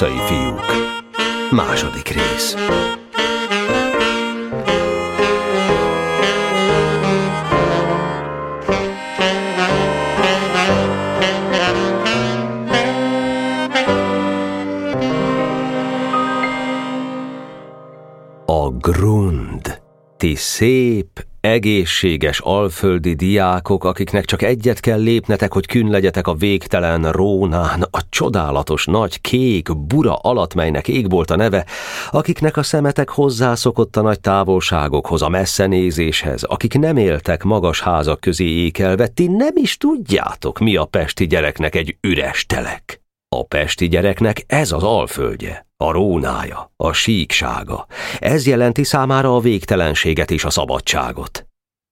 Utcai 0.00 0.18
fiúk. 0.26 0.60
Második 1.50 2.08
rész. 2.08 2.54
A 18.46 18.70
grund. 18.70 19.82
Ti 20.16 20.34
szép, 20.34 21.17
egészséges 21.58 22.40
alföldi 22.40 23.14
diákok, 23.14 23.84
akiknek 23.84 24.24
csak 24.24 24.42
egyet 24.42 24.80
kell 24.80 25.00
lépnetek, 25.00 25.52
hogy 25.52 25.66
kün 25.66 25.90
legyetek 25.90 26.26
a 26.26 26.34
végtelen 26.34 27.12
Rónán, 27.12 27.82
a 27.90 28.00
csodálatos 28.08 28.84
nagy 28.84 29.20
kék 29.20 29.76
bura 29.76 30.14
alatt, 30.14 30.54
melynek 30.54 30.88
égbolt 30.88 31.30
a 31.30 31.36
neve, 31.36 31.66
akiknek 32.10 32.56
a 32.56 32.62
szemetek 32.62 33.08
hozzászokott 33.08 33.96
a 33.96 34.00
nagy 34.00 34.20
távolságokhoz, 34.20 35.22
a 35.22 35.28
messzenézéshez, 35.28 36.42
akik 36.42 36.78
nem 36.78 36.96
éltek 36.96 37.42
magas 37.42 37.80
házak 37.80 38.20
közé 38.20 38.44
ékelve, 38.44 39.06
ti 39.06 39.26
nem 39.26 39.52
is 39.54 39.76
tudjátok, 39.76 40.58
mi 40.58 40.76
a 40.76 40.84
pesti 40.84 41.26
gyereknek 41.26 41.74
egy 41.74 41.96
üres 42.00 42.46
telek. 42.46 43.00
A 43.36 43.44
pesti 43.44 43.88
gyereknek 43.88 44.44
ez 44.46 44.72
az 44.72 44.82
alföldje, 44.82 45.66
a 45.76 45.92
rónája, 45.92 46.72
a 46.76 46.92
síksága. 46.92 47.86
Ez 48.18 48.46
jelenti 48.46 48.84
számára 48.84 49.36
a 49.36 49.40
végtelenséget 49.40 50.30
és 50.30 50.44
a 50.44 50.50
szabadságot. 50.50 51.47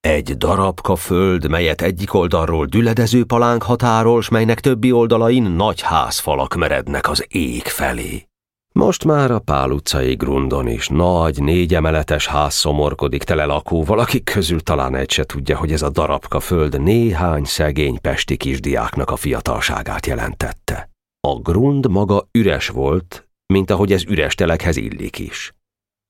Egy 0.07 0.37
darabka 0.37 0.97
föld, 0.97 1.49
melyet 1.49 1.83
egyik 1.83 2.15
oldalról 2.15 2.67
düledező 2.67 3.25
palánk 3.25 3.63
határol, 3.63 4.23
s 4.23 4.29
melynek 4.29 4.61
többi 4.61 4.93
oldalain 4.93 5.43
nagy 5.43 5.81
házfalak 5.81 6.55
merednek 6.55 7.09
az 7.09 7.27
ég 7.29 7.63
felé. 7.63 8.29
Most 8.75 9.05
már 9.05 9.31
a 9.31 9.39
Pál 9.39 9.71
utcai 9.71 10.15
grundon 10.15 10.69
is 10.69 10.89
nagy, 10.89 11.43
négyemeletes 11.43 12.27
ház 12.27 12.55
szomorkodik 12.55 13.23
tele 13.23 13.45
lakóval, 13.45 13.99
akik 13.99 14.25
közül 14.25 14.61
talán 14.61 14.95
egy 14.95 15.11
se 15.11 15.25
tudja, 15.25 15.57
hogy 15.57 15.73
ez 15.73 15.83
a 15.83 15.91
darabka 15.91 16.41
föld 16.41 16.83
néhány 16.83 17.45
szegény 17.45 18.01
pesti 18.01 18.37
kisdiáknak 18.37 19.11
a 19.11 19.17
fiatalságát 19.17 20.07
jelentette. 20.07 20.91
A 21.29 21.35
grund 21.35 21.91
maga 21.91 22.29
üres 22.33 22.69
volt, 22.69 23.29
mint 23.47 23.71
ahogy 23.71 23.93
ez 23.93 24.05
üres 24.05 24.35
telekhez 24.35 24.77
illik 24.77 25.19
is. 25.19 25.55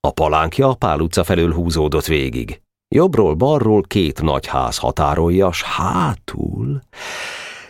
A 0.00 0.10
palánkja 0.10 0.68
a 0.68 0.74
Pál 0.74 1.00
utca 1.00 1.24
felől 1.24 1.52
húzódott 1.52 2.06
végig. 2.06 2.60
Jobbról, 2.88 3.34
balról 3.34 3.82
két 3.82 4.22
nagy 4.22 4.46
ház 4.46 4.76
határolja, 4.76 5.52
s 5.52 5.62
hátul... 5.62 6.80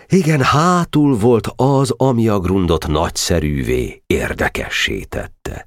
Igen, 0.08 0.42
hátul 0.42 1.16
volt 1.16 1.48
az, 1.56 1.94
ami 1.96 2.28
a 2.28 2.38
grundot 2.38 2.86
nagyszerűvé, 2.86 4.02
érdekessé 4.06 5.02
tette. 5.02 5.66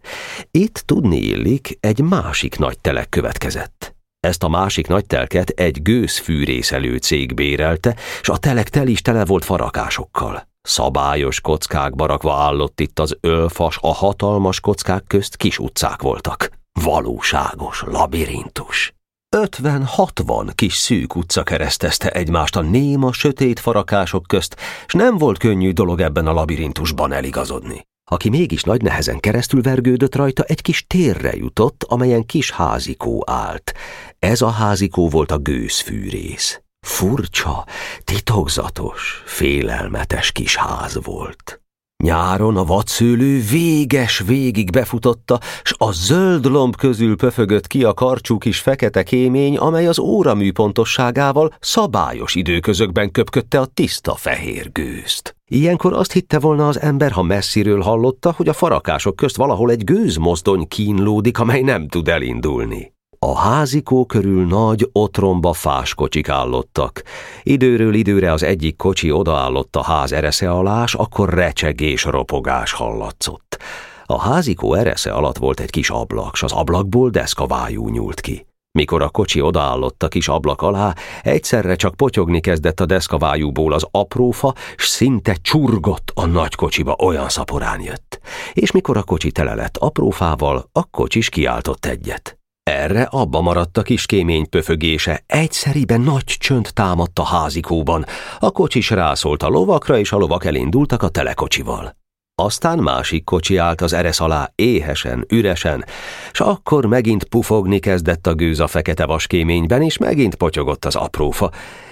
Itt 0.51 0.83
tudni 0.85 1.17
illik, 1.17 1.77
egy 1.79 2.01
másik 2.01 2.57
nagy 2.57 2.79
telek 2.79 3.09
következett. 3.09 3.95
Ezt 4.19 4.43
a 4.43 4.49
másik 4.49 4.87
nagy 4.87 5.05
telket 5.05 5.49
egy 5.49 5.81
gőzfűrészelő 5.81 6.97
cég 6.97 7.33
bérelte, 7.33 7.95
s 8.21 8.29
a 8.29 8.37
telek 8.37 8.69
tel 8.69 8.87
is 8.87 9.01
tele 9.01 9.25
volt 9.25 9.45
farakásokkal. 9.45 10.47
Szabályos 10.61 11.41
kockákba 11.41 12.05
rakva 12.05 12.33
állott 12.33 12.79
itt 12.79 12.99
az 12.99 13.17
ölfas, 13.21 13.77
a 13.81 13.93
hatalmas 13.93 14.59
kockák 14.59 15.03
közt 15.07 15.35
kis 15.35 15.59
utcák 15.59 16.01
voltak. 16.01 16.51
Valóságos 16.83 17.83
labirintus. 17.87 18.93
Ötven-hatvan 19.35 20.51
kis 20.55 20.73
szűk 20.73 21.15
utca 21.15 21.43
keresztezte 21.43 22.09
egymást 22.09 22.55
a 22.55 22.61
néma, 22.61 23.13
sötét 23.13 23.59
farakások 23.59 24.27
közt, 24.27 24.55
s 24.87 24.93
nem 24.93 25.17
volt 25.17 25.37
könnyű 25.37 25.71
dolog 25.71 25.99
ebben 25.99 26.27
a 26.27 26.33
labirintusban 26.33 27.11
eligazodni. 27.11 27.87
Aki 28.11 28.29
mégis 28.29 28.63
nagy 28.63 28.81
nehezen 28.81 29.19
keresztül 29.19 29.61
vergődött 29.61 30.15
rajta, 30.15 30.43
egy 30.43 30.61
kis 30.61 30.85
térre 30.87 31.35
jutott, 31.35 31.83
amelyen 31.87 32.25
kis 32.25 32.51
házikó 32.51 33.23
állt. 33.27 33.73
Ez 34.19 34.41
a 34.41 34.49
házikó 34.49 35.09
volt 35.09 35.31
a 35.31 35.37
gőzfűrész. 35.37 36.61
Furcsa, 36.87 37.65
titokzatos, 38.03 39.23
félelmetes 39.25 40.31
kis 40.31 40.55
ház 40.55 40.99
volt. 41.03 41.61
Nyáron 42.03 42.57
a 42.57 42.63
vadszőlő 42.63 43.41
véges 43.51 44.19
végig 44.19 44.71
befutotta, 44.71 45.39
s 45.63 45.73
a 45.77 45.91
zöld 45.91 46.45
lomb 46.45 46.75
közül 46.75 47.15
pöfögött 47.15 47.67
ki 47.67 47.83
a 47.83 47.93
karcsú 47.93 48.37
kis 48.37 48.59
fekete 48.59 49.03
kémény, 49.03 49.57
amely 49.57 49.87
az 49.87 49.99
óramű 49.99 50.51
pontosságával 50.51 51.53
szabályos 51.59 52.35
időközökben 52.35 53.11
köpködte 53.11 53.59
a 53.59 53.65
tiszta 53.65 54.15
fehér 54.15 54.71
gőzt. 54.71 55.35
Ilyenkor 55.45 55.93
azt 55.93 56.11
hitte 56.11 56.39
volna 56.39 56.67
az 56.67 56.79
ember, 56.79 57.11
ha 57.11 57.21
messziről 57.21 57.81
hallotta, 57.81 58.33
hogy 58.35 58.47
a 58.47 58.53
farakások 58.53 59.15
közt 59.15 59.35
valahol 59.35 59.71
egy 59.71 59.83
gőzmozdony 59.83 60.67
kínlódik, 60.67 61.39
amely 61.39 61.61
nem 61.61 61.87
tud 61.87 62.07
elindulni. 62.07 62.93
A 63.21 63.37
házikó 63.37 64.05
körül 64.05 64.45
nagy 64.45 64.89
otromba 64.91 65.53
fás 65.53 65.93
kocsik 65.93 66.29
állottak. 66.29 67.01
Időről 67.43 67.93
időre 67.93 68.31
az 68.31 68.43
egyik 68.43 68.75
kocsi 68.75 69.11
odaállott 69.11 69.75
a 69.75 69.83
ház 69.83 70.11
eresze 70.11 70.51
alá, 70.51 70.83
akkor 70.91 71.29
recsegés, 71.33 72.03
ropogás 72.03 72.71
hallatszott. 72.71 73.57
A 74.05 74.19
házikó 74.19 74.73
eresze 74.73 75.11
alatt 75.11 75.37
volt 75.37 75.59
egy 75.59 75.69
kis 75.69 75.89
ablak, 75.89 76.35
s 76.35 76.43
az 76.43 76.51
ablakból 76.51 77.09
deszkavájú 77.09 77.89
nyúlt 77.89 78.21
ki. 78.21 78.45
Mikor 78.71 79.01
a 79.01 79.09
kocsi 79.09 79.41
odaállott 79.41 80.03
a 80.03 80.07
kis 80.07 80.27
ablak 80.27 80.61
alá, 80.61 80.93
egyszerre 81.21 81.75
csak 81.75 81.95
potyogni 81.95 82.39
kezdett 82.39 82.79
a 82.79 82.85
deszkavájúból 82.85 83.73
az 83.73 83.87
aprófa, 83.91 84.53
s 84.75 84.87
szinte 84.87 85.35
csurgott 85.41 86.11
a 86.13 86.25
nagy 86.25 86.55
kocsiba, 86.55 86.95
olyan 86.99 87.29
szaporán 87.29 87.81
jött. 87.81 88.19
És 88.53 88.71
mikor 88.71 88.97
a 88.97 89.03
kocsi 89.03 89.31
tele 89.31 89.53
lett 89.53 89.77
aprófával, 89.77 90.69
a 90.71 90.83
kocsis 90.83 91.29
kiáltott 91.29 91.85
egyet. 91.85 92.38
Erre 92.69 93.03
abba 93.03 93.41
maradt 93.41 93.77
a 93.77 93.81
kis 93.81 94.05
kémény 94.05 94.49
pöfögése, 94.49 95.23
egyszeriben 95.27 96.01
nagy 96.01 96.23
csönd 96.23 96.69
támadt 96.73 97.19
a 97.19 97.23
házikóban, 97.23 98.05
a 98.39 98.51
kocsis 98.51 98.89
rászólt 98.89 99.43
a 99.43 99.47
lovakra, 99.47 99.97
és 99.97 100.11
a 100.11 100.17
lovak 100.17 100.45
elindultak 100.45 101.03
a 101.03 101.09
telekocsival. 101.09 101.95
Aztán 102.35 102.79
másik 102.79 103.23
kocsi 103.23 103.57
állt 103.57 103.81
az 103.81 103.93
eresz 103.93 104.19
alá 104.19 104.51
éhesen, 104.55 105.25
üresen, 105.29 105.85
s 106.31 106.39
akkor 106.39 106.85
megint 106.85 107.23
pufogni 107.23 107.79
kezdett 107.79 108.27
a 108.27 108.33
gőz 108.33 108.59
a 108.59 108.67
fekete 108.67 109.05
vaskéményben, 109.05 109.81
és 109.81 109.97
megint 109.97 110.35
potyogott 110.35 110.85
az 110.85 110.95
aprófa, 110.95 111.51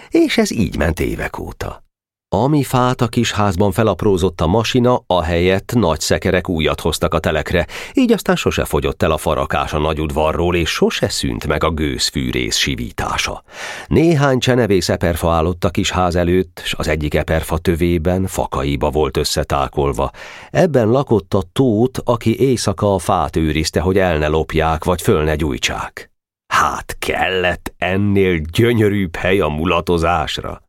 és 0.09 0.37
ez 0.37 0.51
így 0.51 0.77
ment 0.77 0.99
évek 0.99 1.39
óta. 1.39 1.86
Ami 2.35 2.63
fát 2.63 3.01
a 3.01 3.07
kis 3.07 3.31
házban 3.31 3.71
felaprózott 3.71 4.41
a 4.41 4.47
masina, 4.47 5.03
ahelyett 5.07 5.73
nagy 5.75 5.99
szekerek 5.99 6.49
újat 6.49 6.81
hoztak 6.81 7.13
a 7.13 7.19
telekre, 7.19 7.67
így 7.93 8.11
aztán 8.11 8.35
sose 8.35 8.65
fogyott 8.65 9.03
el 9.03 9.11
a 9.11 9.17
farakás 9.17 9.73
a 9.73 9.77
nagy 9.77 10.01
udvarról, 10.01 10.55
és 10.55 10.69
sose 10.69 11.09
szűnt 11.09 11.47
meg 11.47 11.63
a 11.63 11.71
gőzfűrész 11.71 12.55
sivítása. 12.55 13.43
Néhány 13.87 14.39
csenevész 14.39 14.89
eperfa 14.89 15.31
állott 15.31 15.63
a 15.63 15.69
kis 15.69 15.91
ház 15.91 16.15
előtt, 16.15 16.61
s 16.65 16.73
az 16.73 16.87
egyik 16.87 17.13
eperfa 17.13 17.57
tövében, 17.57 18.25
fakaiba 18.25 18.89
volt 18.89 19.17
összetákolva. 19.17 20.11
Ebben 20.51 20.87
lakott 20.87 21.33
a 21.33 21.43
tót, 21.53 21.99
aki 22.03 22.39
éjszaka 22.39 22.93
a 22.93 22.99
fát 22.99 23.35
őrizte, 23.35 23.79
hogy 23.79 23.97
el 23.97 24.17
ne 24.17 24.27
lopják, 24.27 24.83
vagy 24.83 25.01
föl 25.01 25.23
ne 25.23 25.35
gyújtsák. 25.35 26.11
Hát 26.53 26.95
kellett 26.99 27.73
ennél 27.77 28.37
gyönyörűbb 28.37 29.15
hely 29.15 29.39
a 29.39 29.47
mulatozásra. 29.47 30.61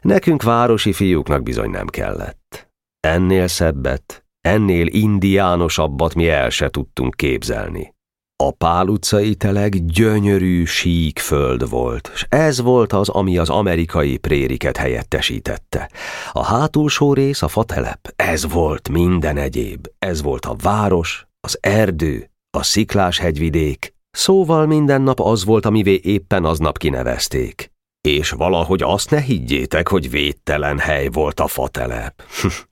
Nekünk 0.00 0.42
városi 0.42 0.92
fiúknak 0.92 1.42
bizony 1.42 1.70
nem 1.70 1.86
kellett. 1.86 2.68
Ennél 3.00 3.46
szebbet, 3.46 4.24
ennél 4.40 4.86
indiánosabbat 4.86 6.14
mi 6.14 6.28
el 6.28 6.50
se 6.50 6.68
tudtunk 6.68 7.14
képzelni. 7.14 7.94
A 8.42 8.50
Pál 8.50 8.86
utcai 8.86 9.34
teleg 9.34 9.84
gyönyörű, 9.86 10.64
sík 10.64 11.18
föld 11.18 11.68
volt, 11.68 12.10
és 12.14 12.26
ez 12.28 12.60
volt 12.60 12.92
az, 12.92 13.08
ami 13.08 13.38
az 13.38 13.50
amerikai 13.50 14.16
prériket 14.16 14.76
helyettesítette. 14.76 15.90
A 16.32 16.44
hátulsó 16.44 17.12
rész, 17.12 17.42
a 17.42 17.48
fatelep, 17.48 18.12
ez 18.16 18.52
volt 18.52 18.88
minden 18.88 19.36
egyéb. 19.36 19.86
Ez 19.98 20.22
volt 20.22 20.44
a 20.44 20.56
város, 20.62 21.26
az 21.40 21.58
erdő, 21.60 22.30
a 22.58 22.62
sziklás 22.62 23.18
hegyvidék, 23.18 23.94
szóval 24.10 24.66
minden 24.66 25.02
nap 25.02 25.20
az 25.20 25.44
volt, 25.44 25.66
amivé 25.66 26.00
éppen 26.02 26.44
aznap 26.44 26.78
kinevezték. 26.78 27.72
És 28.08 28.30
valahogy 28.30 28.82
azt 28.82 29.10
ne 29.10 29.20
higgyétek, 29.20 29.88
hogy 29.88 30.10
védtelen 30.10 30.78
hely 30.78 31.08
volt 31.12 31.40
a 31.40 31.46
fatelep. 31.46 32.22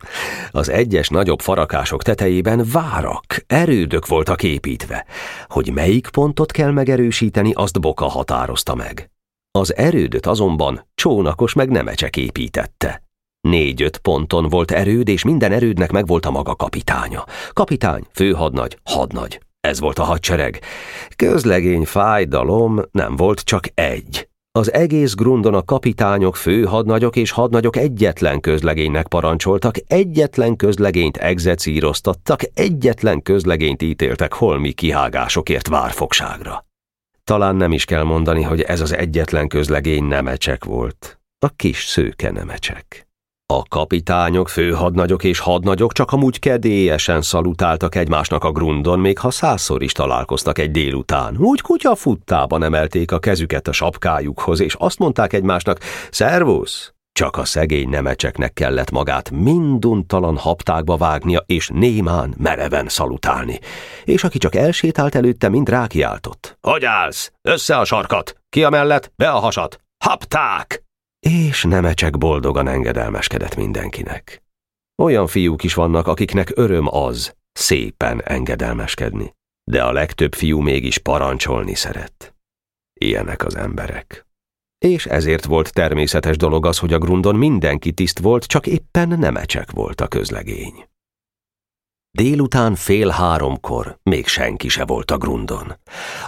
Az 0.50 0.68
egyes 0.68 1.08
nagyobb 1.08 1.40
farakások 1.40 2.02
tetejében 2.02 2.64
várak, 2.72 3.24
erődök 3.46 4.06
voltak 4.06 4.42
építve. 4.42 5.06
Hogy 5.46 5.72
melyik 5.72 6.08
pontot 6.08 6.52
kell 6.52 6.70
megerősíteni, 6.70 7.52
azt 7.52 7.80
Boka 7.80 8.04
határozta 8.04 8.74
meg. 8.74 9.10
Az 9.50 9.76
erődöt 9.76 10.26
azonban 10.26 10.86
csónakos 10.94 11.52
meg 11.52 11.68
nemecsek 11.68 12.16
építette. 12.16 13.02
Négy-öt 13.40 13.98
ponton 13.98 14.48
volt 14.48 14.70
erőd, 14.70 15.08
és 15.08 15.24
minden 15.24 15.52
erődnek 15.52 15.90
megvolt 15.90 16.26
a 16.26 16.30
maga 16.30 16.54
kapitánya. 16.54 17.24
Kapitány, 17.52 18.02
főhadnagy, 18.12 18.78
hadnagy. 18.84 19.40
Ez 19.60 19.80
volt 19.80 19.98
a 19.98 20.04
hadsereg. 20.04 20.60
Közlegény 21.16 21.84
fájdalom 21.84 22.82
nem 22.90 23.16
volt 23.16 23.40
csak 23.40 23.64
egy. 23.74 24.27
Az 24.52 24.72
egész 24.72 25.14
grundon 25.14 25.54
a 25.54 25.62
kapitányok, 25.62 26.36
főhadnagyok 26.36 27.16
és 27.16 27.30
hadnagyok 27.30 27.76
egyetlen 27.76 28.40
közlegénynek 28.40 29.08
parancsoltak, 29.08 29.74
egyetlen 29.86 30.56
közlegényt 30.56 31.16
egzecíroztattak, 31.16 32.40
egyetlen 32.54 33.22
közlegényt 33.22 33.82
ítéltek 33.82 34.32
holmi 34.32 34.72
kihágásokért 34.72 35.68
várfogságra. 35.68 36.66
Talán 37.24 37.56
nem 37.56 37.72
is 37.72 37.84
kell 37.84 38.02
mondani, 38.02 38.42
hogy 38.42 38.60
ez 38.60 38.80
az 38.80 38.92
egyetlen 38.92 39.48
közlegény 39.48 40.04
nemecsek 40.04 40.64
volt. 40.64 41.20
A 41.38 41.48
kis 41.48 41.84
szőke 41.84 42.30
nemecsek. 42.30 43.07
A 43.52 43.62
kapitányok, 43.68 44.48
főhadnagyok 44.48 45.24
és 45.24 45.38
hadnagyok 45.38 45.92
csak 45.92 46.12
amúgy 46.12 46.38
kedélyesen 46.38 47.22
szalutáltak 47.22 47.94
egymásnak 47.94 48.44
a 48.44 48.52
grundon, 48.52 48.98
még 48.98 49.18
ha 49.18 49.30
százszor 49.30 49.82
is 49.82 49.92
találkoztak 49.92 50.58
egy 50.58 50.70
délután. 50.70 51.36
Úgy 51.38 51.60
kutya 51.60 51.94
futtában 51.94 52.62
emelték 52.62 53.12
a 53.12 53.18
kezüket 53.18 53.68
a 53.68 53.72
sapkájukhoz, 53.72 54.60
és 54.60 54.74
azt 54.74 54.98
mondták 54.98 55.32
egymásnak, 55.32 55.80
szervusz! 56.10 56.92
Csak 57.12 57.36
a 57.36 57.44
szegény 57.44 57.88
nemecseknek 57.88 58.52
kellett 58.52 58.90
magát 58.90 59.30
minduntalan 59.30 60.36
haptákba 60.36 60.96
vágnia, 60.96 61.42
és 61.46 61.68
némán, 61.72 62.34
mereven 62.38 62.88
szalutálni. 62.88 63.58
És 64.04 64.24
aki 64.24 64.38
csak 64.38 64.54
elsétált 64.54 65.14
előtte, 65.14 65.48
mind 65.48 65.68
rákiáltott. 65.68 66.58
Hogy 66.60 66.84
állsz? 66.84 67.32
Össze 67.42 67.78
a 67.78 67.84
sarkat! 67.84 68.36
Ki 68.48 68.64
a 68.64 68.70
mellett? 68.70 69.12
Be 69.16 69.30
a 69.30 69.38
hasat! 69.38 69.80
Hapták! 70.04 70.87
És 71.20 71.62
Nemecsek 71.62 72.18
boldogan 72.18 72.68
engedelmeskedett 72.68 73.56
mindenkinek. 73.56 74.42
Olyan 75.02 75.26
fiúk 75.26 75.62
is 75.62 75.74
vannak, 75.74 76.06
akiknek 76.06 76.52
öröm 76.54 76.94
az, 76.94 77.34
szépen 77.52 78.22
engedelmeskedni. 78.22 79.34
De 79.64 79.84
a 79.84 79.92
legtöbb 79.92 80.34
fiú 80.34 80.60
mégis 80.60 80.98
parancsolni 80.98 81.74
szeret. 81.74 82.34
Ilyenek 83.00 83.44
az 83.44 83.56
emberek. 83.56 84.26
És 84.78 85.06
ezért 85.06 85.44
volt 85.44 85.72
természetes 85.72 86.36
dolog 86.36 86.66
az, 86.66 86.78
hogy 86.78 86.92
a 86.92 86.98
grundon 86.98 87.36
mindenki 87.36 87.92
tiszt 87.92 88.18
volt, 88.18 88.44
csak 88.44 88.66
éppen 88.66 89.08
Nemecsek 89.08 89.70
volt 89.70 90.00
a 90.00 90.08
közlegény. 90.08 90.88
Délután 92.10 92.74
fél 92.74 93.08
háromkor 93.08 93.98
még 94.02 94.26
senki 94.26 94.68
se 94.68 94.84
volt 94.84 95.10
a 95.10 95.18
grundon. 95.18 95.76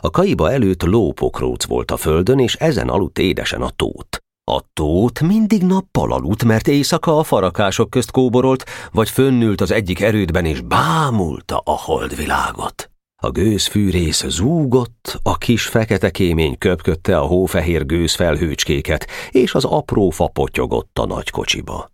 A 0.00 0.10
kaiba 0.10 0.52
előtt 0.52 0.82
lópokróc 0.82 1.64
volt 1.64 1.90
a 1.90 1.96
földön, 1.96 2.38
és 2.38 2.54
ezen 2.54 2.88
aludt 2.88 3.18
édesen 3.18 3.62
a 3.62 3.70
tót. 3.70 4.18
A 4.50 4.62
tót 4.72 5.20
mindig 5.20 5.62
nappal 5.62 6.12
aludt, 6.12 6.44
mert 6.44 6.68
éjszaka 6.68 7.18
a 7.18 7.22
farakások 7.22 7.90
közt 7.90 8.10
kóborolt, 8.10 8.64
vagy 8.92 9.08
fönnült 9.08 9.60
az 9.60 9.70
egyik 9.70 10.00
erődben 10.00 10.44
és 10.44 10.60
bámulta 10.60 11.58
a 11.64 11.78
holdvilágot. 11.78 12.90
A 13.22 13.30
gőzfűrész 13.30 14.26
zúgott, 14.26 15.20
a 15.22 15.36
kis 15.38 15.66
fekete 15.66 16.10
kémény 16.10 16.58
köpködte 16.58 17.18
a 17.18 17.26
hófehér 17.26 17.86
gőzfelhőcskéket, 17.86 19.06
és 19.30 19.54
az 19.54 19.64
apró 19.64 20.10
fa 20.10 20.28
potyogott 20.28 20.98
a 20.98 21.06
nagy 21.06 21.30
kocsiba. 21.30 21.90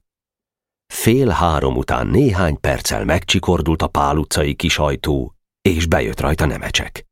Fél 0.86 1.28
három 1.28 1.76
után 1.76 2.06
néhány 2.06 2.60
perccel 2.60 3.04
megcsikordult 3.04 3.82
a 3.82 3.86
pál 3.86 4.16
utcai 4.16 4.54
kis 4.54 4.78
ajtó, 4.78 5.34
és 5.68 5.86
bejött 5.86 6.20
rajta 6.20 6.46
nemecsek. 6.46 7.05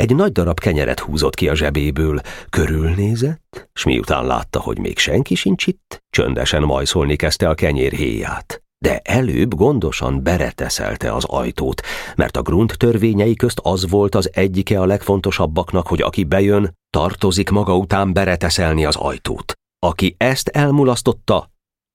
Egy 0.00 0.14
nagy 0.14 0.32
darab 0.32 0.60
kenyeret 0.60 1.00
húzott 1.00 1.34
ki 1.34 1.48
a 1.48 1.54
zsebéből, 1.54 2.20
körülnézett, 2.50 3.68
s 3.72 3.84
miután 3.84 4.26
látta, 4.26 4.60
hogy 4.60 4.78
még 4.78 4.98
senki 4.98 5.34
sincs 5.34 5.66
itt, 5.66 6.02
csöndesen 6.10 6.62
majszolni 6.62 7.16
kezdte 7.16 7.48
a 7.48 7.54
kenyér 7.54 7.92
héját. 7.92 8.62
De 8.78 9.00
előbb 9.04 9.54
gondosan 9.54 10.22
bereteszelte 10.22 11.14
az 11.14 11.24
ajtót, 11.24 11.82
mert 12.16 12.36
a 12.36 12.42
grunt 12.42 12.78
törvényei 12.78 13.34
közt 13.34 13.58
az 13.62 13.90
volt 13.90 14.14
az 14.14 14.30
egyike 14.32 14.80
a 14.80 14.86
legfontosabbaknak, 14.86 15.86
hogy 15.86 16.02
aki 16.02 16.24
bejön, 16.24 16.74
tartozik 16.90 17.50
maga 17.50 17.76
után 17.76 18.12
bereteszelni 18.12 18.84
az 18.84 18.96
ajtót. 18.96 19.52
Aki 19.78 20.14
ezt 20.18 20.48
elmulasztotta, 20.48 21.50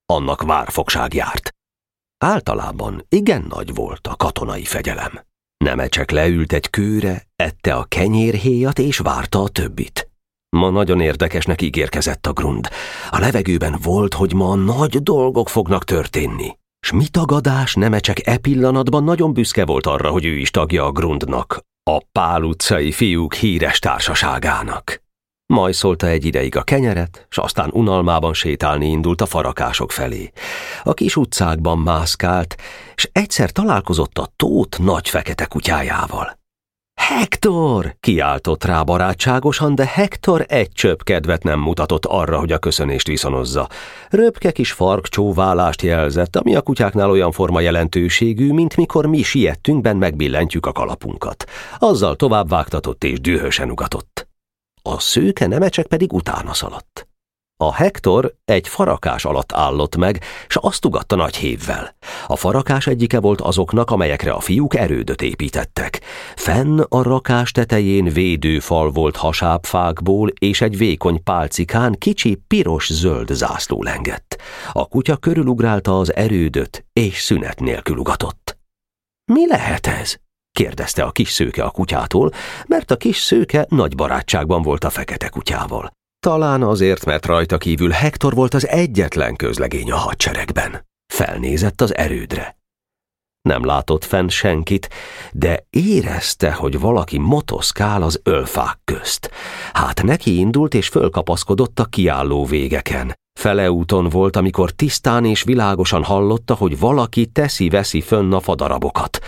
annak 0.06 0.42
várfogság 0.42 1.14
járt. 1.14 1.56
Általában 2.18 3.06
igen 3.10 3.46
nagy 3.50 3.74
volt 3.74 4.08
a 4.08 4.16
katonai 4.16 4.64
fegyelem. 4.64 5.20
Nemecsek 5.58 6.12
leült 6.12 6.54
egy 6.54 6.70
kőre, 6.70 7.24
ette 7.36 7.74
a 7.74 7.84
kenyérhéjat 7.84 8.80
és 8.80 8.98
várta 8.98 9.42
a 9.42 9.50
többit. 9.50 10.10
Ma 10.50 10.70
nagyon 10.70 11.02
érdekesnek 11.02 11.62
ígérkezett 11.62 12.28
a 12.28 12.34
grund. 12.34 12.70
A 13.10 13.20
levegőben 13.20 13.78
volt, 13.84 14.14
hogy 14.14 14.34
ma 14.34 14.56
nagy 14.56 15.04
dolgok 15.04 15.50
fognak 15.50 15.84
történni. 15.84 16.58
S 16.86 16.92
mi 16.92 17.08
tagadás 17.08 17.74
Nemecsek 17.74 18.28
e 18.28 18.38
pillanatban 18.38 19.04
nagyon 19.04 19.34
büszke 19.34 19.66
volt 19.66 19.86
arra, 19.86 20.10
hogy 20.10 20.26
ő 20.26 20.38
is 20.38 20.52
tagja 20.52 20.86
a 20.86 20.92
grundnak, 20.92 21.60
a 21.92 22.04
Pál 22.12 22.44
utcai 22.44 22.92
fiúk 22.92 23.34
híres 23.34 23.80
társaságának. 23.80 25.05
Majd 25.54 25.74
szólta 25.74 26.08
egy 26.08 26.26
ideig 26.26 26.56
a 26.56 26.64
kenyeret, 26.64 27.26
s 27.30 27.38
aztán 27.38 27.70
unalmában 27.74 28.34
sétálni 28.34 28.86
indult 28.86 29.22
a 29.22 29.26
farakások 29.26 29.92
felé. 29.92 30.32
A 30.84 30.94
kis 30.94 31.16
utcákban 31.16 31.78
mászkált, 31.78 32.56
és 32.96 33.10
egyszer 33.12 33.52
találkozott 33.52 34.18
a 34.18 34.30
tót 34.36 34.78
nagy 34.82 35.10
fekete 35.10 35.46
kutyájával. 35.46 36.38
Hektor! 37.02 37.96
kiáltott 38.00 38.64
rá 38.64 38.84
barátságosan, 38.84 39.76
de 39.76 39.86
Hektor 39.94 40.46
egy 40.48 40.72
csöpp 40.72 41.00
kedvet 41.02 41.44
nem 41.44 41.60
mutatott 41.60 42.06
arra, 42.06 42.40
hogy 42.40 42.52
a 42.52 42.58
köszönést 42.58 43.08
viszonozza. 43.08 43.70
Röpke 44.10 44.52
kis 44.52 44.72
farkcsóválást 44.72 45.82
jelzett, 45.82 46.36
ami 46.36 46.56
a 46.56 46.62
kutyáknál 46.62 47.10
olyan 47.10 47.32
forma 47.32 47.60
jelentőségű, 47.60 48.52
mint 48.52 48.76
mikor 48.76 49.06
mi 49.06 49.22
siettünkben 49.22 49.98
megbillentjük 49.98 50.66
a 50.66 50.72
kalapunkat. 50.72 51.46
Azzal 51.80 52.16
tovább 52.16 52.50
vágtatott 52.50 53.04
és 53.04 53.20
dühösen 53.20 53.72
ugatott 53.72 54.34
a 54.88 55.00
szőke 55.00 55.48
nemecsek 55.48 55.88
pedig 55.88 56.14
utána 56.14 56.54
szaladt. 56.54 57.08
A 57.58 57.74
Hektor 57.74 58.36
egy 58.46 58.68
farakás 58.68 59.26
alatt 59.26 59.54
állott 59.54 59.96
meg, 59.96 60.24
s 60.48 60.56
azt 60.62 60.86
ugatta 60.86 61.16
nagy 61.16 61.36
hévvel. 61.36 61.96
A 62.28 62.36
farakás 62.36 62.88
egyike 62.88 63.20
volt 63.20 63.42
azoknak, 63.42 63.92
amelyekre 63.92 64.32
a 64.32 64.40
fiúk 64.40 64.76
erődöt 64.76 65.22
építettek. 65.22 66.02
Fenn 66.36 66.80
a 66.80 67.02
rakás 67.04 67.52
tetején 67.52 68.06
védőfal 68.06 68.92
volt 68.92 69.16
hasábfákból, 69.16 70.32
és 70.40 70.62
egy 70.62 70.78
vékony 70.78 71.24
pálcikán 71.24 71.96
kicsi 71.98 72.44
piros-zöld 72.48 73.30
zászló 73.32 73.84
lengett. 73.84 74.42
A 74.72 74.88
kutya 74.88 75.18
körülugrálta 75.18 76.00
az 76.00 76.16
erődöt, 76.16 76.86
és 76.94 77.22
szünet 77.22 77.60
nélkül 77.60 77.98
ugatott. 77.98 78.58
Mi 79.32 79.48
lehet 79.48 79.88
ez? 79.88 80.16
Kérdezte 80.56 81.04
a 81.04 81.12
kis 81.12 81.30
szőke 81.30 81.64
a 81.64 81.70
kutyától, 81.70 82.32
mert 82.68 82.92
a 82.92 82.96
kis 82.96 83.18
szőke 83.18 83.66
nagy 83.70 83.96
barátságban 83.96 84.62
volt 84.62 84.84
a 84.84 84.90
fekete 84.90 85.30
kutyával. 85.30 85.92
Talán 86.20 86.64
azért, 86.64 87.06
mert 87.06 87.26
rajta 87.26 87.58
kívül 87.58 87.90
Hektor 87.90 88.34
volt 88.34 88.54
az 88.54 88.68
egyetlen 88.68 89.36
közlegény 89.36 89.92
a 89.92 89.96
hadseregben. 89.96 90.86
Felnézett 91.14 91.82
az 91.82 91.96
erődre. 91.96 92.58
Nem 93.42 93.66
látott 93.66 94.06
fenn 94.06 94.28
senkit, 94.28 94.90
de 95.32 95.66
érezte, 95.70 96.52
hogy 96.52 96.80
valaki 96.80 97.18
motoszkál 97.18 98.02
az 98.02 98.20
ölfák 98.24 98.78
közt. 98.84 99.32
Hát 99.74 100.04
neki 100.04 100.38
indult 100.38 100.74
és 100.74 100.88
fölkapaszkodott 100.88 101.80
a 101.80 101.86
kiálló 101.86 102.46
végeken. 102.46 103.14
Fele 103.40 103.72
úton 103.72 104.10
volt, 104.10 104.36
amikor 104.36 104.72
tisztán 104.72 105.26
és 105.26 105.44
világosan 105.44 106.04
hallotta, 106.04 106.54
hogy 106.54 106.80
valaki 106.80 107.26
teszi-veszi 107.26 108.02
fönn 108.02 108.34
a 108.34 108.40
fadarabokat. 108.40 109.20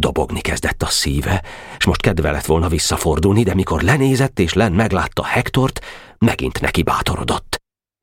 Dobogni 0.00 0.40
kezdett 0.40 0.82
a 0.82 0.86
szíve, 0.86 1.42
és 1.78 1.84
most 1.84 2.00
kedve 2.00 2.30
lett 2.30 2.44
volna 2.44 2.68
visszafordulni, 2.68 3.42
de 3.42 3.54
mikor 3.54 3.82
lenézett 3.82 4.38
és 4.38 4.52
len 4.52 4.72
meglátta 4.72 5.24
Hektort, 5.24 5.84
megint 6.18 6.60
neki 6.60 6.82
bátorodott. 6.82 7.56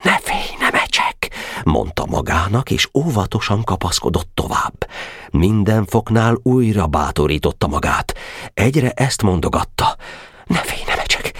Ne 0.04 0.20
félj, 0.20 0.58
ne 0.60 0.70
mecsek, 0.70 1.32
mondta 1.64 2.06
magának, 2.06 2.72
és 2.72 2.90
óvatosan 2.94 3.64
kapaszkodott 3.64 4.30
tovább. 4.34 4.90
Minden 5.32 5.86
foknál 5.86 6.38
újra 6.44 6.88
bátorította 6.88 7.68
magát. 7.68 8.18
Egyre 8.54 8.92
ezt 8.92 9.22
mondogatta. 9.22 9.98
Ne 10.46 10.60
félj, 10.60 10.82
ne 10.88 10.96
mecsek, 10.96 11.32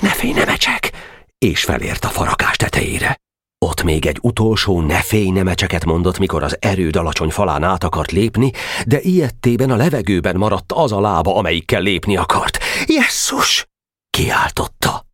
ne 0.00 0.08
félj, 0.08 0.32
ne 0.32 0.44
mecsek, 0.44 0.92
és 1.38 1.64
felért 1.64 2.04
a 2.04 2.08
farakás 2.08 2.56
tetejére. 2.56 3.16
Ott 3.64 3.82
még 3.82 4.06
egy 4.06 4.18
utolsó 4.20 4.80
ne 4.80 5.02
félj 5.02 5.30
nemecseket 5.30 5.84
mondott, 5.84 6.18
mikor 6.18 6.42
az 6.42 6.56
erőd 6.60 6.96
alacsony 6.96 7.30
falán 7.30 7.62
át 7.62 7.84
akart 7.84 8.10
lépni, 8.10 8.52
de 8.86 9.00
ilyettében 9.00 9.70
a 9.70 9.76
levegőben 9.76 10.36
maradt 10.36 10.72
az 10.72 10.92
a 10.92 11.00
lába, 11.00 11.36
amelyikkel 11.36 11.80
lépni 11.80 12.16
akart. 12.16 12.58
Jesszus! 12.86 13.66
kiáltotta. 14.10 15.06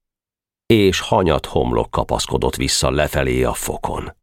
És 0.66 1.00
hanyat 1.00 1.46
homlok 1.46 1.90
kapaszkodott 1.90 2.56
vissza 2.56 2.90
lefelé 2.90 3.42
a 3.42 3.54
fokon. 3.54 4.16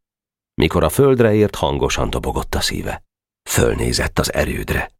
Mikor 0.61 0.83
a 0.83 0.89
földre 0.89 1.33
ért, 1.33 1.55
hangosan 1.55 2.09
dobogott 2.09 2.55
a 2.55 2.61
szíve. 2.61 3.03
Fölnézett 3.49 4.19
az 4.19 4.33
erődre. 4.33 4.91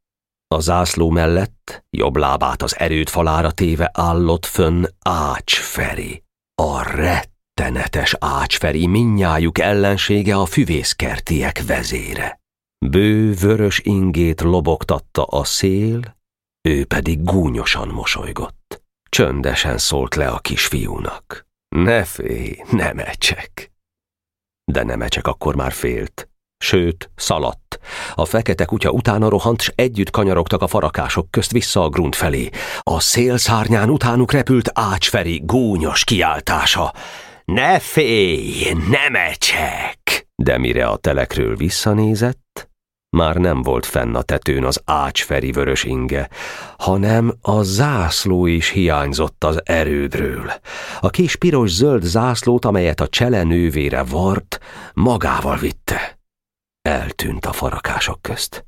A 0.48 0.60
zászló 0.60 1.10
mellett, 1.10 1.84
jobb 1.90 2.16
lábát 2.16 2.62
az 2.62 2.78
erőd 2.78 3.10
falára 3.10 3.52
téve 3.52 3.90
állott 3.94 4.46
fönn 4.46 4.86
Ács 5.00 5.56
Feri, 5.56 6.24
a 6.62 6.96
rett 6.96 7.37
rettenetes 7.58 8.16
ácsferi 8.20 8.88
minnyájuk 8.88 9.60
ellensége 9.60 10.36
a 10.36 10.46
füvészkertiek 10.46 11.64
vezére. 11.68 12.40
Bő 12.86 13.34
vörös 13.34 13.80
ingét 13.80 14.42
lobogtatta 14.42 15.24
a 15.24 15.44
szél, 15.44 16.18
ő 16.62 16.86
pedig 16.86 17.24
gúnyosan 17.24 17.88
mosolygott. 17.88 18.82
Csöndesen 19.10 19.78
szólt 19.78 20.16
le 20.16 20.28
a 20.28 20.40
kisfiúnak. 20.40 21.46
Ne 21.76 22.04
félj, 22.04 22.56
nem 22.72 23.00
ecsek. 23.00 23.72
De 24.72 24.84
nem 24.84 25.02
ecsek 25.02 25.28
akkor 25.28 25.56
már 25.56 25.72
félt. 25.72 26.30
Sőt, 26.58 27.12
szaladt. 27.16 27.80
A 28.16 28.26
fekete 28.26 28.66
kutya 28.66 28.92
utána 28.92 29.30
rohant, 29.30 29.62
s 29.62 29.72
együtt 29.76 30.10
kanyarogtak 30.10 30.62
a 30.62 30.68
farakások 30.68 31.32
közt 31.32 31.52
vissza 31.52 31.84
a 31.84 31.90
grunt 31.90 32.16
felé. 32.16 32.50
A 32.80 33.00
szélszárnyán 33.00 33.90
utánuk 33.90 34.32
repült 34.32 34.72
Ácsferi 34.74 35.42
gúnyos 35.46 36.04
kiáltása. 36.04 36.94
Ne 37.52 37.80
félj, 37.80 38.74
nem 38.90 39.16
ecsek! 39.16 40.28
De 40.36 40.58
mire 40.58 40.88
a 40.88 40.98
telekről 40.98 41.56
visszanézett, 41.56 42.70
már 43.10 43.36
nem 43.36 43.62
volt 43.62 43.86
fenn 43.86 44.16
a 44.16 44.22
tetőn 44.22 44.64
az 44.64 44.82
ácsferi 44.86 45.52
vörös 45.52 45.84
inge, 45.84 46.30
hanem 46.78 47.34
a 47.42 47.62
zászló 47.62 48.46
is 48.46 48.70
hiányzott 48.70 49.44
az 49.44 49.62
erődről. 49.64 50.52
A 51.00 51.10
kis 51.10 51.36
piros-zöld 51.36 52.04
zászlót, 52.04 52.66
amelyet 52.66 53.00
a 53.00 53.08
csele 53.08 53.44
nővére 53.44 54.04
vart, 54.04 54.60
magával 54.94 55.58
vitte. 55.58 56.20
Eltűnt 56.82 57.46
a 57.46 57.52
farakások 57.52 58.22
közt. 58.22 58.66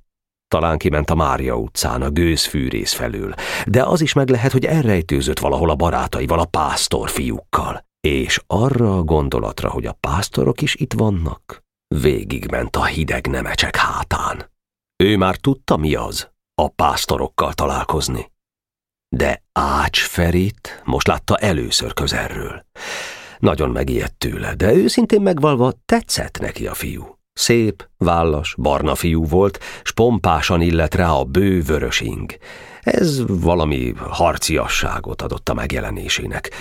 Talán 0.47 0.77
kiment 0.77 1.09
a 1.09 1.15
Mária 1.15 1.55
utcán, 1.55 2.01
a 2.01 2.09
gőzfűrész 2.09 2.93
felül, 2.93 3.33
de 3.65 3.83
az 3.83 4.01
is 4.01 4.13
meg 4.13 4.29
lehet, 4.29 4.51
hogy 4.51 4.65
elrejtőzött 4.65 5.39
valahol 5.39 5.69
a 5.69 5.75
barátaival, 5.75 6.39
a 6.39 6.45
pásztor 6.45 7.09
fiúkkal. 7.09 7.87
És 7.99 8.41
arra 8.47 8.97
a 8.97 9.03
gondolatra, 9.03 9.69
hogy 9.69 9.85
a 9.85 9.97
pásztorok 9.99 10.61
is 10.61 10.75
itt 10.75 10.93
vannak, 10.93 11.63
végigment 11.87 12.75
a 12.75 12.85
hideg 12.85 13.27
nemecsek 13.27 13.75
hátán. 13.75 14.51
Ő 15.03 15.17
már 15.17 15.35
tudta, 15.35 15.77
mi 15.77 15.95
az, 15.95 16.29
a 16.53 16.67
pásztorokkal 16.67 17.53
találkozni. 17.53 18.31
De 19.15 19.43
Ács 19.51 19.99
Ferit 19.99 20.81
most 20.85 21.07
látta 21.07 21.37
először 21.37 21.93
közelről. 21.93 22.65
Nagyon 23.39 23.69
megijedt 23.69 24.17
tőle, 24.17 24.55
de 24.55 24.73
őszintén 24.73 25.21
megvalva 25.21 25.73
tetszett 25.85 26.39
neki 26.39 26.67
a 26.67 26.73
fiú. 26.73 27.17
Szép, 27.33 27.89
vállas, 27.97 28.55
barna 28.57 28.95
fiú 28.95 29.25
volt, 29.25 29.59
s 29.83 29.91
pompásan 29.91 30.61
illet 30.61 30.95
rá 30.95 31.11
a 31.11 31.23
bő 31.23 31.61
vörös 31.61 32.01
ing. 32.01 32.37
Ez 32.81 33.23
valami 33.27 33.93
harciasságot 33.97 35.21
adott 35.21 35.49
a 35.49 35.53
megjelenésének. 35.53 36.51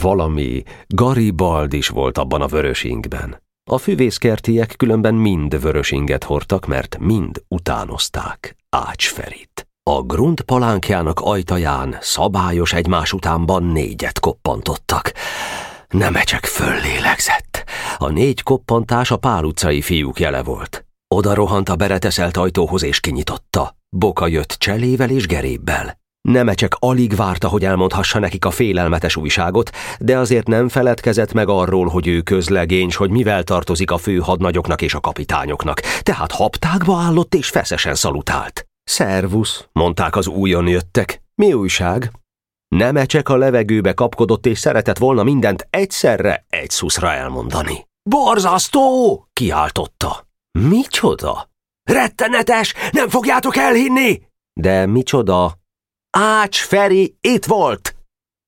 Valami 0.00 0.62
Garibald 0.86 1.72
is 1.72 1.88
volt 1.88 2.18
abban 2.18 2.40
a 2.40 2.46
vörös 2.46 2.84
ingben. 2.84 3.42
A 3.70 3.78
füvészkertiek 3.78 4.74
különben 4.76 5.14
mind 5.14 5.60
vörös 5.60 5.90
inget 5.90 6.24
hordtak, 6.24 6.66
mert 6.66 6.98
mind 6.98 7.42
utánozták 7.48 8.56
Ácsferit. 8.70 9.68
A 9.90 10.02
grunt 10.02 10.40
palánkjának 10.40 11.20
ajtaján 11.20 11.96
szabályos 12.00 12.72
egymás 12.72 13.12
utánban 13.12 13.62
négyet 13.62 14.20
koppantottak. 14.20 15.12
Nemecsek 15.88 16.44
föllélegzett. 16.44 17.64
A 17.98 18.08
négy 18.08 18.42
koppantás 18.42 19.10
a 19.10 19.16
pál 19.16 19.44
utcai 19.44 19.80
fiúk 19.80 20.20
jele 20.20 20.42
volt. 20.42 20.84
Oda 21.14 21.34
rohant 21.34 21.68
a 21.68 21.76
bereteszelt 21.76 22.36
ajtóhoz 22.36 22.82
és 22.82 23.00
kinyitotta. 23.00 23.76
Boka 23.96 24.26
jött 24.26 24.56
cselével 24.58 25.10
és 25.10 25.26
gerébbel. 25.26 26.02
Nemecsek 26.28 26.72
alig 26.78 27.14
várta, 27.16 27.48
hogy 27.48 27.64
elmondhassa 27.64 28.18
nekik 28.18 28.44
a 28.44 28.50
félelmetes 28.50 29.16
újságot, 29.16 29.70
de 29.98 30.18
azért 30.18 30.46
nem 30.46 30.68
feledkezett 30.68 31.32
meg 31.32 31.48
arról, 31.48 31.88
hogy 31.88 32.06
ő 32.06 32.20
közlegény, 32.20 32.90
hogy 32.94 33.10
mivel 33.10 33.42
tartozik 33.42 33.90
a 33.90 33.98
főhadnagyoknak 33.98 34.82
és 34.82 34.94
a 34.94 35.00
kapitányoknak, 35.00 35.80
tehát 35.80 36.32
haptákba 36.32 36.96
állott 36.96 37.34
és 37.34 37.48
feszesen 37.48 37.94
szalutált. 37.94 38.66
Szervusz, 38.84 39.68
mondták 39.72 40.16
az 40.16 40.26
újon 40.26 40.68
jöttek. 40.68 41.22
Mi 41.34 41.52
újság? 41.52 42.10
Nemecsek 42.68 43.28
a 43.28 43.36
levegőbe 43.36 43.92
kapkodott 43.92 44.46
és 44.46 44.58
szeretett 44.58 44.98
volna 44.98 45.22
mindent 45.22 45.66
egyszerre 45.70 46.46
egy 46.48 46.70
szuszra 46.70 47.12
elmondani. 47.12 47.86
Borzasztó! 48.10 49.26
kiáltotta. 49.32 50.26
Micsoda? 50.58 51.52
Rettenetes! 51.84 52.74
Nem 52.90 53.08
fogjátok 53.08 53.56
elhinni! 53.56 54.22
De 54.52 54.86
micsoda? 54.86 55.58
Ács 56.10 56.60
Feri 56.60 57.16
itt 57.20 57.44
volt! 57.44 57.96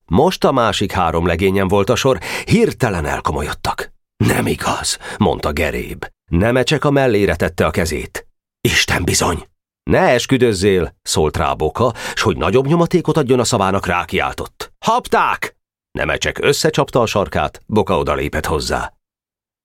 Most 0.05 0.45
a 0.45 0.53
másik 0.53 0.93
három 0.93 1.27
legényem 1.27 1.69
volt 1.69 1.91
a 1.91 1.97
sor, 1.97 2.19
hirtelen 2.45 3.05
elkomolyodtak. 3.05 3.93
Nem 4.17 4.47
igaz, 4.47 4.99
mondta 5.19 5.53
Geréb. 5.53 6.07
Nemecsek 6.31 6.85
a 6.85 6.91
mellére 6.91 7.37
tette 7.37 7.67
a 7.67 7.71
kezét. 7.71 8.27
Isten 8.61 9.05
bizony! 9.05 9.47
Ne 9.91 10.01
esküdözzél, 10.01 10.97
szólt 11.03 11.37
rá 11.37 11.53
Boka, 11.53 11.95
s 12.15 12.23
hogy 12.23 12.37
nagyobb 12.37 12.67
nyomatékot 12.67 13.17
adjon 13.17 13.41
a 13.41 13.45
szavának 13.45 13.87
rákiáltott. 13.87 14.73
Hapták! 14.85 15.57
Nemecsek 15.91 16.39
összecsapta 16.39 17.01
a 17.01 17.07
sarkát, 17.07 17.61
Boka 17.67 17.99
odalépett 17.99 18.47
hozzá. 18.47 18.93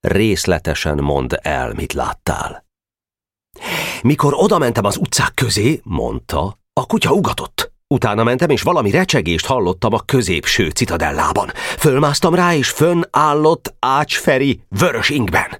Részletesen 0.00 0.98
mondd 0.98 1.34
el, 1.34 1.72
mit 1.72 1.92
láttál. 1.92 2.64
Mikor 4.02 4.34
odamentem 4.36 4.84
az 4.84 4.96
utcák 4.96 5.34
közé, 5.34 5.80
mondta, 5.84 6.58
a 6.72 6.86
kutya 6.86 7.12
ugatott. 7.12 7.72
Utána 7.86 8.24
mentem, 8.24 8.50
és 8.50 8.62
valami 8.62 8.90
recsegést 8.90 9.46
hallottam 9.46 9.92
a 9.92 10.00
középső 10.00 10.68
citadellában. 10.68 11.50
Fölmásztam 11.78 12.34
rá, 12.34 12.54
és 12.54 12.70
fönn 12.70 13.02
állott 13.10 13.74
Ács 13.78 14.18
Feri 14.18 14.60
vörös 14.68 15.08
ingben. 15.08 15.58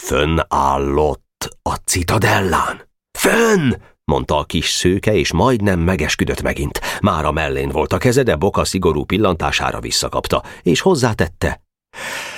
Fönn 0.00 0.38
állott 0.48 1.58
a 1.62 1.74
citadellán. 1.74 2.88
Fönn! 3.18 3.72
mondta 4.04 4.38
a 4.38 4.44
kis 4.44 4.70
szőke, 4.70 5.14
és 5.14 5.32
majdnem 5.32 5.80
megesküdött 5.80 6.42
megint. 6.42 6.80
Már 7.00 7.24
a 7.24 7.32
mellén 7.32 7.68
volt 7.68 7.92
a 7.92 7.98
keze, 7.98 8.22
de 8.22 8.36
Boka 8.36 8.64
szigorú 8.64 9.04
pillantására 9.04 9.80
visszakapta, 9.80 10.42
és 10.62 10.80
hozzátette. 10.80 11.62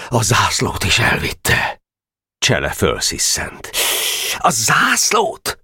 A 0.09 0.23
zászlót 0.23 0.85
is 0.85 0.99
elvitte. 0.99 1.82
Csele 2.43 2.69
fölsziszent. 2.69 3.71
A 4.39 4.51
zászlót? 4.51 5.59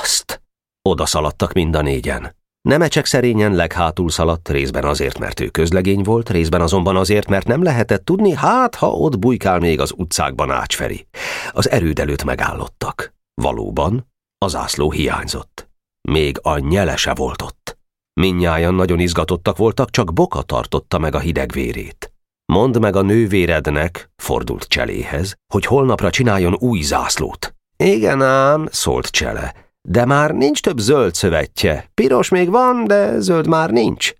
Azt! 0.00 0.42
Oda 0.82 1.06
szaladtak 1.06 1.52
mind 1.52 1.76
a 1.76 1.82
négyen. 1.82 2.36
Nemecsek 2.68 3.06
szerényen 3.06 3.54
leghátul 3.54 4.10
szaladt, 4.10 4.48
részben 4.48 4.84
azért, 4.84 5.18
mert 5.18 5.40
ő 5.40 5.48
közlegény 5.48 6.02
volt, 6.02 6.30
részben 6.30 6.60
azonban 6.60 6.96
azért, 6.96 7.28
mert 7.28 7.46
nem 7.46 7.62
lehetett 7.62 8.04
tudni, 8.04 8.34
hát 8.34 8.74
ha 8.74 8.90
ott 8.90 9.18
bujkál 9.18 9.58
még 9.58 9.80
az 9.80 9.92
utcákban 9.96 10.50
ácsferi. 10.50 11.06
Az 11.50 11.70
erőd 11.70 11.98
előtt 11.98 12.24
megállottak. 12.24 13.14
Valóban, 13.34 14.12
a 14.38 14.48
zászló 14.48 14.90
hiányzott. 14.90 15.68
Még 16.08 16.38
a 16.42 16.58
nyelese 16.58 17.14
volt 17.14 17.42
ott. 17.42 17.78
Minnyáján 18.20 18.74
nagyon 18.74 19.00
izgatottak 19.00 19.56
voltak, 19.56 19.90
csak 19.90 20.12
Boka 20.12 20.42
tartotta 20.42 20.98
meg 20.98 21.14
a 21.14 21.18
hideg 21.18 21.52
vérét. 21.52 22.05
Mondd 22.52 22.80
meg 22.80 22.96
a 22.96 23.02
nővérednek, 23.02 24.10
fordult 24.16 24.64
Cseléhez, 24.64 25.34
hogy 25.52 25.64
holnapra 25.66 26.10
csináljon 26.10 26.54
új 26.58 26.80
zászlót. 26.80 27.54
Igen 27.76 28.22
ám, 28.22 28.68
szólt 28.70 29.06
Csele, 29.06 29.54
de 29.88 30.04
már 30.04 30.30
nincs 30.30 30.60
több 30.60 30.78
zöld 30.78 31.14
szövetje. 31.14 31.90
Piros 31.94 32.28
még 32.28 32.50
van, 32.50 32.84
de 32.84 33.18
zöld 33.20 33.46
már 33.46 33.70
nincs. 33.70 34.12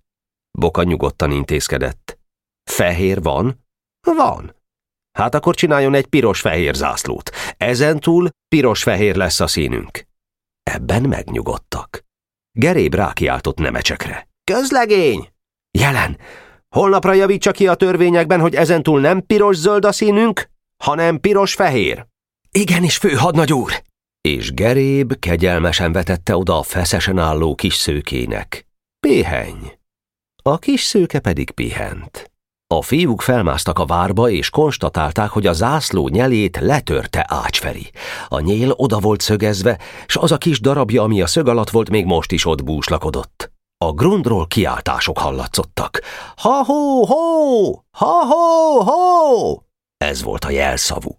Boka 0.58 0.82
nyugodtan 0.82 1.30
intézkedett. 1.30 2.18
Fehér 2.70 3.22
van? 3.22 3.64
Van. 4.16 4.54
Hát 5.18 5.34
akkor 5.34 5.54
csináljon 5.54 5.94
egy 5.94 6.06
piros-fehér 6.06 6.74
zászlót. 6.74 7.30
Ezentúl 7.56 8.28
piros-fehér 8.48 9.16
lesz 9.16 9.40
a 9.40 9.46
színünk. 9.46 10.06
Ebben 10.62 11.02
megnyugodtak. 11.02 12.04
Geréb 12.52 12.94
rákiáltott 12.94 13.58
nemecsekre. 13.58 14.28
Közlegény! 14.44 15.28
Jelen! 15.78 16.18
Holnapra 16.76 17.12
javítsa 17.12 17.50
ki 17.50 17.66
a 17.66 17.74
törvényekben, 17.74 18.40
hogy 18.40 18.54
ezentúl 18.54 19.00
nem 19.00 19.26
piros-zöld 19.26 19.84
a 19.84 19.92
színünk, 19.92 20.48
hanem 20.84 21.20
piros-fehér. 21.20 22.06
Igenis, 22.50 22.96
főhadnagy 22.96 23.52
úr! 23.52 23.82
És 24.20 24.52
Geréb 24.52 25.18
kegyelmesen 25.18 25.92
vetette 25.92 26.36
oda 26.36 26.58
a 26.58 26.62
feszesen 26.62 27.18
álló 27.18 27.54
kis 27.54 27.74
szőkének. 27.74 28.66
Pihenj! 29.00 29.72
A 30.42 30.58
kis 30.58 30.80
szőke 30.80 31.20
pedig 31.20 31.50
pihent. 31.50 32.30
A 32.74 32.82
fiúk 32.82 33.22
felmásztak 33.22 33.78
a 33.78 33.86
várba, 33.86 34.30
és 34.30 34.50
konstatálták, 34.50 35.30
hogy 35.30 35.46
a 35.46 35.52
zászló 35.52 36.08
nyelét 36.08 36.58
letörte 36.60 37.26
Ácsferi. 37.28 37.90
A 38.28 38.40
nyél 38.40 38.70
oda 38.70 38.98
volt 38.98 39.20
szögezve, 39.20 39.78
s 40.06 40.16
az 40.16 40.32
a 40.32 40.38
kis 40.38 40.60
darabja, 40.60 41.02
ami 41.02 41.22
a 41.22 41.26
szög 41.26 41.48
alatt 41.48 41.70
volt, 41.70 41.90
még 41.90 42.04
most 42.04 42.32
is 42.32 42.44
ott 42.44 42.64
búslakodott. 42.64 43.55
A 43.84 43.92
grundról 43.92 44.46
kiáltások 44.46 45.18
hallatszottak. 45.18 46.00
Ha-ho-ho! 46.36 47.72
Ha-ho-ho! 47.90 49.56
Ez 49.96 50.22
volt 50.22 50.44
a 50.44 50.50
jelszavuk. 50.50 51.18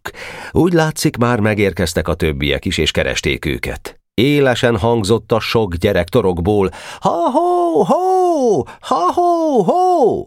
Úgy 0.51 0.73
látszik, 0.73 1.17
már 1.17 1.39
megérkeztek 1.39 2.07
a 2.07 2.13
többiek 2.13 2.65
is, 2.65 2.77
és 2.77 2.91
keresték 2.91 3.45
őket. 3.45 3.99
Élesen 4.13 4.77
hangzott 4.77 5.31
a 5.31 5.39
sok 5.39 5.75
gyerek 5.75 6.07
torokból. 6.07 6.71
Ha-ho-ho! 6.99 8.63
Ha-ho-ho! 8.79 10.25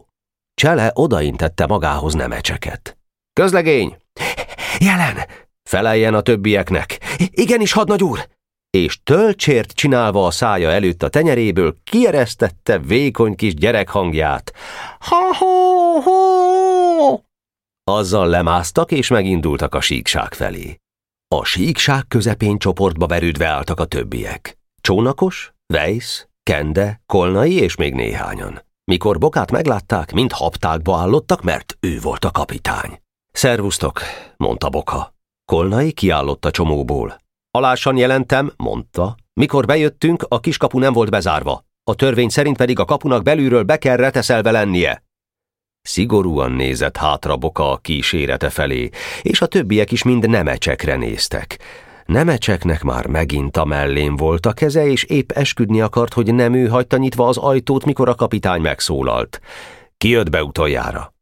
Csele 0.55 0.91
odaintette 0.95 1.67
magához 1.67 2.15
nemecseket. 2.15 2.99
Közlegény! 3.33 3.97
Jelen! 4.79 5.17
Feleljen 5.63 6.15
a 6.15 6.21
többieknek. 6.21 6.99
Igenis, 7.31 7.73
hadnagy 7.73 8.03
úr! 8.03 8.29
És 8.71 9.03
tölcsért 9.03 9.73
csinálva 9.73 10.27
a 10.27 10.31
szája 10.31 10.71
előtt 10.71 11.03
a 11.03 11.09
tenyeréből 11.09 11.77
kieresztette 11.85 12.79
vékony 12.79 13.35
kis 13.35 13.55
gyerek 13.55 13.89
hangját. 13.89 14.53
Ha-ho-ho! 14.99 16.21
Azzal 17.85 18.29
lemásztak, 18.29 18.93
és 18.93 19.09
megindultak 19.09 19.75
a 19.75 19.81
síkság 19.81 20.35
felé. 20.35 20.77
A 21.35 21.45
síkság 21.45 22.05
közepén 22.09 22.59
csoportba 22.59 23.07
verődve 23.07 23.47
álltak 23.47 23.81
a 23.81 23.85
többiek. 23.85 24.59
Csónakos, 24.81 25.53
Weiss, 25.75 26.25
Kende, 26.43 27.01
Kolnai 27.07 27.61
és 27.61 27.77
még 27.77 27.95
néhányan. 27.95 28.63
Mikor 28.85 29.19
Bokát 29.19 29.51
meglátták, 29.51 30.13
mind 30.13 30.33
haptákba 30.33 30.99
állottak, 30.99 31.43
mert 31.43 31.77
ő 31.81 31.99
volt 32.01 32.25
a 32.25 32.31
kapitány. 32.31 33.01
Szervusztok, 33.33 34.01
mondta 34.37 34.69
Boka. 34.69 35.15
Kolnai 35.45 35.93
kiállott 35.93 36.45
a 36.45 36.51
csomóból. 36.51 37.21
Alásan 37.53 37.97
jelentem, 37.97 38.53
mondta. 38.57 39.15
Mikor 39.33 39.67
bejöttünk, 39.67 40.25
a 40.29 40.41
kiskapu 40.41 40.79
nem 40.79 40.93
volt 40.93 41.11
bezárva. 41.11 41.65
A 41.85 41.95
törvény 41.95 42.29
szerint 42.29 42.57
pedig 42.57 42.79
a 42.79 42.85
kapunak 42.85 43.23
belülről 43.23 43.63
be 43.63 43.77
kell 43.77 43.97
reteszelve 43.97 44.51
lennie. 44.51 45.05
Szigorúan 45.83 46.53
nézett 46.53 46.97
hátra 46.97 47.37
Boka 47.37 47.71
a 47.71 47.77
kísérete 47.77 48.51
felé, 48.51 48.89
és 49.23 49.41
a 49.41 49.47
többiek 49.47 49.93
is 49.93 50.03
mind 50.03 50.29
nemecsekre 50.29 50.97
néztek. 50.97 51.59
Nemecseknek 52.07 52.83
már 52.83 53.07
megint 53.07 53.57
a 53.57 53.65
mellén 53.65 54.17
volt 54.17 54.47
a 54.47 54.53
keze, 54.53 54.87
és 54.87 55.05
épp 55.05 55.31
esküdni 55.31 55.81
akart, 55.81 56.13
hogy 56.13 56.35
nem 56.35 56.55
ő 56.55 56.67
hagyta 56.67 56.97
nyitva 56.97 57.29
az 57.29 57.37
ajtót, 57.37 57.85
mikor 57.85 58.09
a 58.09 58.15
kapitány 58.15 58.61
megszólalt. 58.61 59.41
Ki 59.97 60.09
jött 60.09 60.31
be 60.31 60.45
utoljára? 60.45 61.15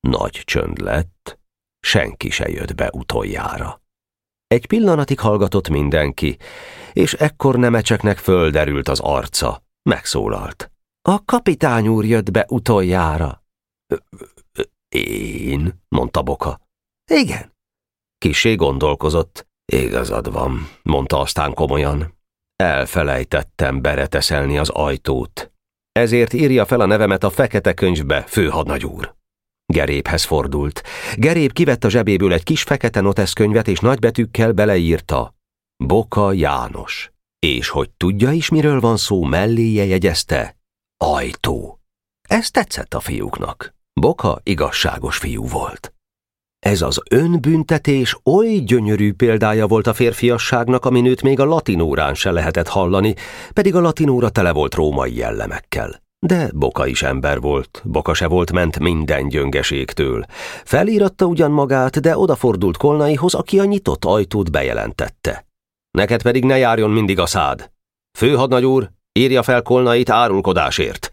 Nagy 0.00 0.42
csönd 0.44 0.80
lett, 0.80 1.38
senki 1.80 2.30
se 2.30 2.48
jött 2.48 2.74
be 2.74 2.90
utoljára. 2.92 3.80
Egy 4.48 4.66
pillanatig 4.66 5.18
hallgatott 5.18 5.68
mindenki, 5.68 6.38
és 6.92 7.12
ekkor 7.12 7.56
nemecseknek 7.56 8.18
földerült 8.18 8.88
az 8.88 9.00
arca. 9.00 9.62
Megszólalt. 9.82 10.70
A 11.08 11.24
kapitány 11.24 11.88
úr 11.88 12.04
jött 12.04 12.30
be 12.30 12.46
utoljára. 12.48 13.44
Én, 14.88 15.80
mondta 15.88 16.22
Boka. 16.22 16.60
Igen. 17.10 17.52
Kisé 18.18 18.54
gondolkozott. 18.54 19.46
Igazad 19.72 20.32
van, 20.32 20.68
mondta 20.82 21.20
aztán 21.20 21.54
komolyan. 21.54 22.18
Elfelejtettem 22.56 23.82
bereteszelni 23.82 24.58
az 24.58 24.68
ajtót. 24.68 25.52
Ezért 25.92 26.32
írja 26.32 26.66
fel 26.66 26.80
a 26.80 26.86
nevemet 26.86 27.24
a 27.24 27.30
fekete 27.30 27.74
könyvbe, 27.74 28.22
főhadnagy 28.22 28.84
úr. 28.84 29.17
Geréphez 29.72 30.24
fordult. 30.24 30.82
Gerép 31.16 31.52
kivett 31.52 31.84
a 31.84 31.88
zsebéből 31.88 32.32
egy 32.32 32.42
kis 32.42 32.62
fekete 32.62 33.00
noteszkönyvet, 33.00 33.68
és 33.68 33.78
nagybetűkkel 33.78 34.52
beleírta. 34.52 35.34
Boka 35.84 36.32
János. 36.32 37.10
És 37.38 37.68
hogy 37.68 37.90
tudja 37.90 38.30
is, 38.30 38.48
miről 38.48 38.80
van 38.80 38.96
szó, 38.96 39.22
melléje 39.22 39.84
jegyezte. 39.84 40.56
Ajtó. 41.04 41.80
Ez 42.28 42.50
tetszett 42.50 42.94
a 42.94 43.00
fiúknak. 43.00 43.74
Boka 44.00 44.40
igazságos 44.42 45.16
fiú 45.16 45.46
volt. 45.46 45.92
Ez 46.58 46.82
az 46.82 47.00
önbüntetés 47.10 48.16
oly 48.24 48.48
gyönyörű 48.48 49.12
példája 49.12 49.66
volt 49.66 49.86
a 49.86 49.94
férfiasságnak, 49.94 50.84
amin 50.84 51.06
őt 51.06 51.22
még 51.22 51.40
a 51.40 51.44
latinórán 51.44 52.14
se 52.14 52.30
lehetett 52.30 52.68
hallani, 52.68 53.14
pedig 53.52 53.74
a 53.74 53.80
latinóra 53.80 54.28
tele 54.28 54.52
volt 54.52 54.74
római 54.74 55.16
jellemekkel. 55.16 56.06
De 56.26 56.50
Boka 56.54 56.86
is 56.86 57.02
ember 57.02 57.40
volt, 57.40 57.82
Boka 57.84 58.14
se 58.14 58.26
volt 58.26 58.52
ment 58.52 58.78
minden 58.78 59.28
gyöngeségtől. 59.28 60.24
Felíratta 60.64 61.24
ugyan 61.24 61.50
magát, 61.50 62.00
de 62.00 62.18
odafordult 62.18 62.76
Kolnaihoz, 62.76 63.34
aki 63.34 63.58
a 63.58 63.64
nyitott 63.64 64.04
ajtót 64.04 64.50
bejelentette. 64.50 65.46
Neked 65.90 66.22
pedig 66.22 66.44
ne 66.44 66.58
járjon 66.58 66.90
mindig 66.90 67.18
a 67.18 67.26
szád. 67.26 67.70
Főhadnagy 68.18 68.64
úr, 68.64 68.90
írja 69.12 69.42
fel 69.42 69.62
Kolnait 69.62 70.10
árulkodásért. 70.10 71.07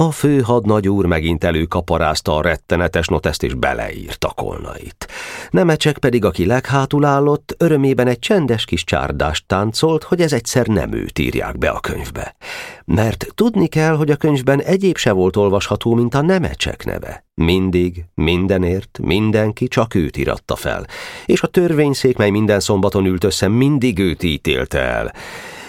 A 0.00 0.10
fő 0.10 0.40
hadnagy 0.40 0.88
úr 0.88 1.06
megint 1.06 1.44
előkaparázta 1.44 2.36
a 2.36 2.42
rettenetes 2.42 3.06
noteszt 3.06 3.42
és 3.42 3.54
beleírta 3.54 4.28
kolnait. 4.28 5.08
Nemecsek 5.50 5.98
pedig, 5.98 6.24
aki 6.24 6.46
leghátul 6.46 7.04
állott, 7.04 7.54
örömében 7.58 8.06
egy 8.06 8.18
csendes 8.18 8.64
kis 8.64 8.84
csárdást 8.84 9.46
táncolt, 9.46 10.02
hogy 10.02 10.20
ez 10.20 10.32
egyszer 10.32 10.66
nem 10.66 10.92
őt 10.92 11.18
írják 11.18 11.58
be 11.58 11.68
a 11.68 11.80
könyvbe. 11.80 12.36
Mert 12.84 13.26
tudni 13.34 13.66
kell, 13.66 13.96
hogy 13.96 14.10
a 14.10 14.16
könyvben 14.16 14.62
egyéb 14.62 14.96
se 14.96 15.12
volt 15.12 15.36
olvasható, 15.36 15.94
mint 15.94 16.14
a 16.14 16.20
Nemecsek 16.22 16.84
neve. 16.84 17.24
Mindig, 17.34 18.04
mindenért, 18.14 18.98
mindenki 19.02 19.68
csak 19.68 19.94
őt 19.94 20.16
iratta 20.16 20.56
fel. 20.56 20.86
És 21.26 21.42
a 21.42 21.46
törvényszék, 21.46 22.16
mely 22.16 22.30
minden 22.30 22.60
szombaton 22.60 23.06
ült 23.06 23.24
össze, 23.24 23.48
mindig 23.48 23.98
őt 23.98 24.22
ítélte 24.22 24.78
el. 24.78 25.12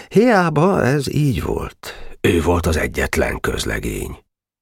Hiába 0.09 0.85
ez 0.85 1.13
így 1.13 1.43
volt. 1.43 2.10
Ő 2.27 2.41
volt 2.41 2.65
az 2.65 2.77
egyetlen 2.77 3.39
közlegény. 3.39 4.17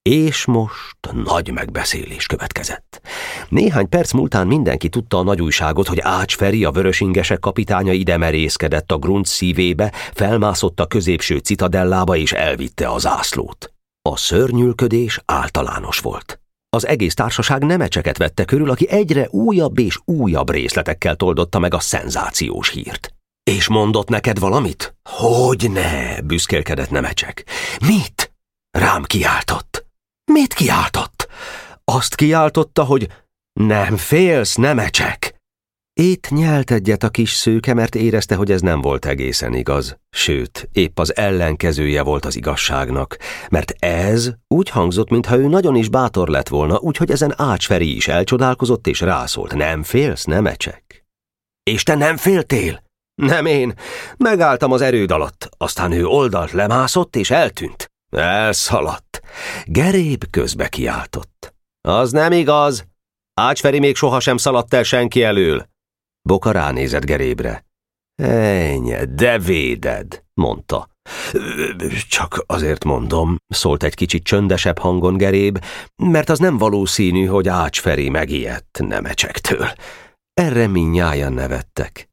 És 0.10 0.46
most 0.46 0.98
nagy 1.12 1.52
megbeszélés 1.52 2.26
következett. 2.26 3.02
Néhány 3.50 3.90
perc 3.90 4.12
múltán 4.12 4.48
mindenki 4.48 4.90
tudta 4.90 5.18
a 5.18 5.24
nagy 5.24 5.42
újságot, 5.42 5.88
hogy 5.88 6.00
Ács 6.02 6.36
Feri, 6.36 6.64
a 6.64 6.72
vörösingesek 6.72 7.40
kapitánya 7.40 7.92
ide 7.92 8.18
merészkedett 8.18 8.92
a 8.92 8.98
grunt 8.98 9.26
szívébe, 9.26 9.92
felmászott 10.14 10.80
a 10.80 10.86
középső 10.86 11.38
citadellába 11.38 12.16
és 12.16 12.32
elvitte 12.32 12.92
az 12.92 13.08
ászlót. 13.08 13.74
A 14.10 14.18
szörnyülködés 14.18 15.22
általános 15.26 16.00
volt. 16.00 16.40
Az 16.70 16.88
egész 16.88 17.14
társaság 17.14 17.64
nemecseket 17.64 18.18
vette 18.18 18.46
körül, 18.46 18.70
aki 18.70 18.90
egyre 18.90 19.28
újabb 19.30 19.80
és 19.80 20.00
újabb 20.06 20.50
részletekkel 20.50 21.16
toldotta 21.16 21.60
meg 21.60 21.74
a 21.74 21.80
szenzációs 21.80 22.70
hírt. 22.70 23.14
És 23.50 23.68
mondott 23.68 24.10
neked 24.10 24.40
valamit? 24.40 24.96
Hogy 25.10 25.72
ne, 25.72 26.22
büszkélkedett 26.22 26.90
Nemecsek. 26.90 27.46
Mit? 27.88 28.34
Rám 28.78 29.04
kiáltott. 29.04 29.86
Mit 30.32 30.54
kiáltott? 30.54 31.28
Azt 31.84 32.16
kiáltotta, 32.16 32.84
hogy 32.84 33.08
nem 33.60 33.98
félsz, 33.98 34.56
Nemecsek. 34.56 35.36
Itt 35.94 36.30
nyelt 36.30 36.72
egyet 36.72 37.04
a 37.04 37.10
kis 37.10 37.32
szőke, 37.32 37.74
mert 37.74 37.96
érezte, 37.96 38.36
hogy 38.36 38.52
ez 38.52 38.62
nem 38.62 38.82
volt 38.82 39.06
egészen 39.06 39.54
igaz. 39.54 39.98
Sőt, 40.10 40.70
épp 40.72 41.00
az 41.00 41.16
ellenkezője 41.16 42.02
volt 42.02 42.26
az 42.26 42.36
igazságnak, 42.36 43.18
mert 43.50 43.72
ez 43.80 44.32
úgy 44.48 44.70
hangzott, 44.70 45.10
mintha 45.10 45.38
ő 45.38 45.48
nagyon 45.48 45.76
is 45.76 45.90
bátor 45.90 46.28
lett 46.28 46.48
volna, 46.48 46.80
úgyhogy 46.80 47.12
ezen 47.12 47.34
Ácsferi 47.38 47.96
is 47.96 48.08
elcsodálkozott 48.08 48.88
és 48.88 49.02
rászólt. 49.02 49.56
Nem 49.56 49.84
félsz, 49.84 50.24
Nemecsek? 50.24 51.06
És 51.64 51.84
te 51.84 51.96
nem 51.96 52.18
féltél? 52.18 52.88
Nem 53.20 53.46
én. 53.46 53.74
Megálltam 54.18 54.72
az 54.72 54.82
erőd 54.82 55.12
alatt, 55.12 55.50
aztán 55.58 55.92
ő 55.92 56.06
oldalt 56.06 56.52
lemászott 56.52 57.16
és 57.16 57.32
eltűnt. 57.32 57.92
Elszaladt. 58.10 59.22
Geréb 59.66 60.24
közbe 60.30 60.68
kiáltott. 60.68 61.54
Az 61.82 62.12
nem 62.12 62.32
igaz. 62.32 62.88
Ácsferi 63.34 63.80
még 63.80 63.96
sohasem 63.96 64.38
szaladt 64.38 64.74
el 64.74 64.84
senki 64.84 65.24
elől. 65.24 65.66
Boka 66.22 66.52
ránézett 66.52 67.06
Gerébre. 67.06 67.66
Ennyi, 68.22 68.96
de 69.10 69.40
véded, 69.40 70.24
mondta. 70.34 70.90
Csak 72.10 72.44
azért 72.46 72.84
mondom, 72.84 73.36
szólt 73.48 73.84
egy 73.84 73.96
kicsit 73.96 74.24
csöndesebb 74.24 74.78
hangon 74.78 75.18
Geréb, 75.18 75.66
mert 75.96 76.30
az 76.30 76.40
nem 76.40 76.58
valószínű, 76.58 77.26
hogy 77.26 77.48
Ácsferi 77.48 78.10
megijedt 78.10 78.80
nemecsektől. 78.88 79.68
Erre 80.34 80.68
minnyáján 80.68 81.34
nevettek. 81.34 82.09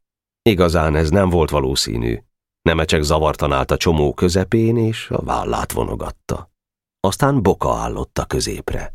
Igazán 0.46 0.96
ez 0.96 1.10
nem 1.10 1.28
volt 1.28 1.50
valószínű. 1.50 2.18
Nemecsek 2.62 3.02
zavartan 3.02 3.52
állt 3.52 3.70
a 3.70 3.76
csomó 3.76 4.14
közepén, 4.14 4.76
és 4.76 5.10
a 5.10 5.22
vállát 5.24 5.72
vonogatta. 5.72 6.50
Aztán 7.00 7.42
Boka 7.42 7.74
állott 7.74 8.18
a 8.18 8.24
középre. 8.24 8.94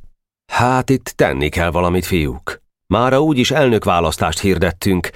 Hát 0.52 0.90
itt 0.90 1.06
tenni 1.16 1.50
kell 1.50 1.72
valamit, 1.72 2.06
fiúk. 2.06 2.62
Mára 2.88 3.22
úgyis 3.22 3.52
elnökválasztást 3.52 4.40
hirdettünk. 4.40 5.10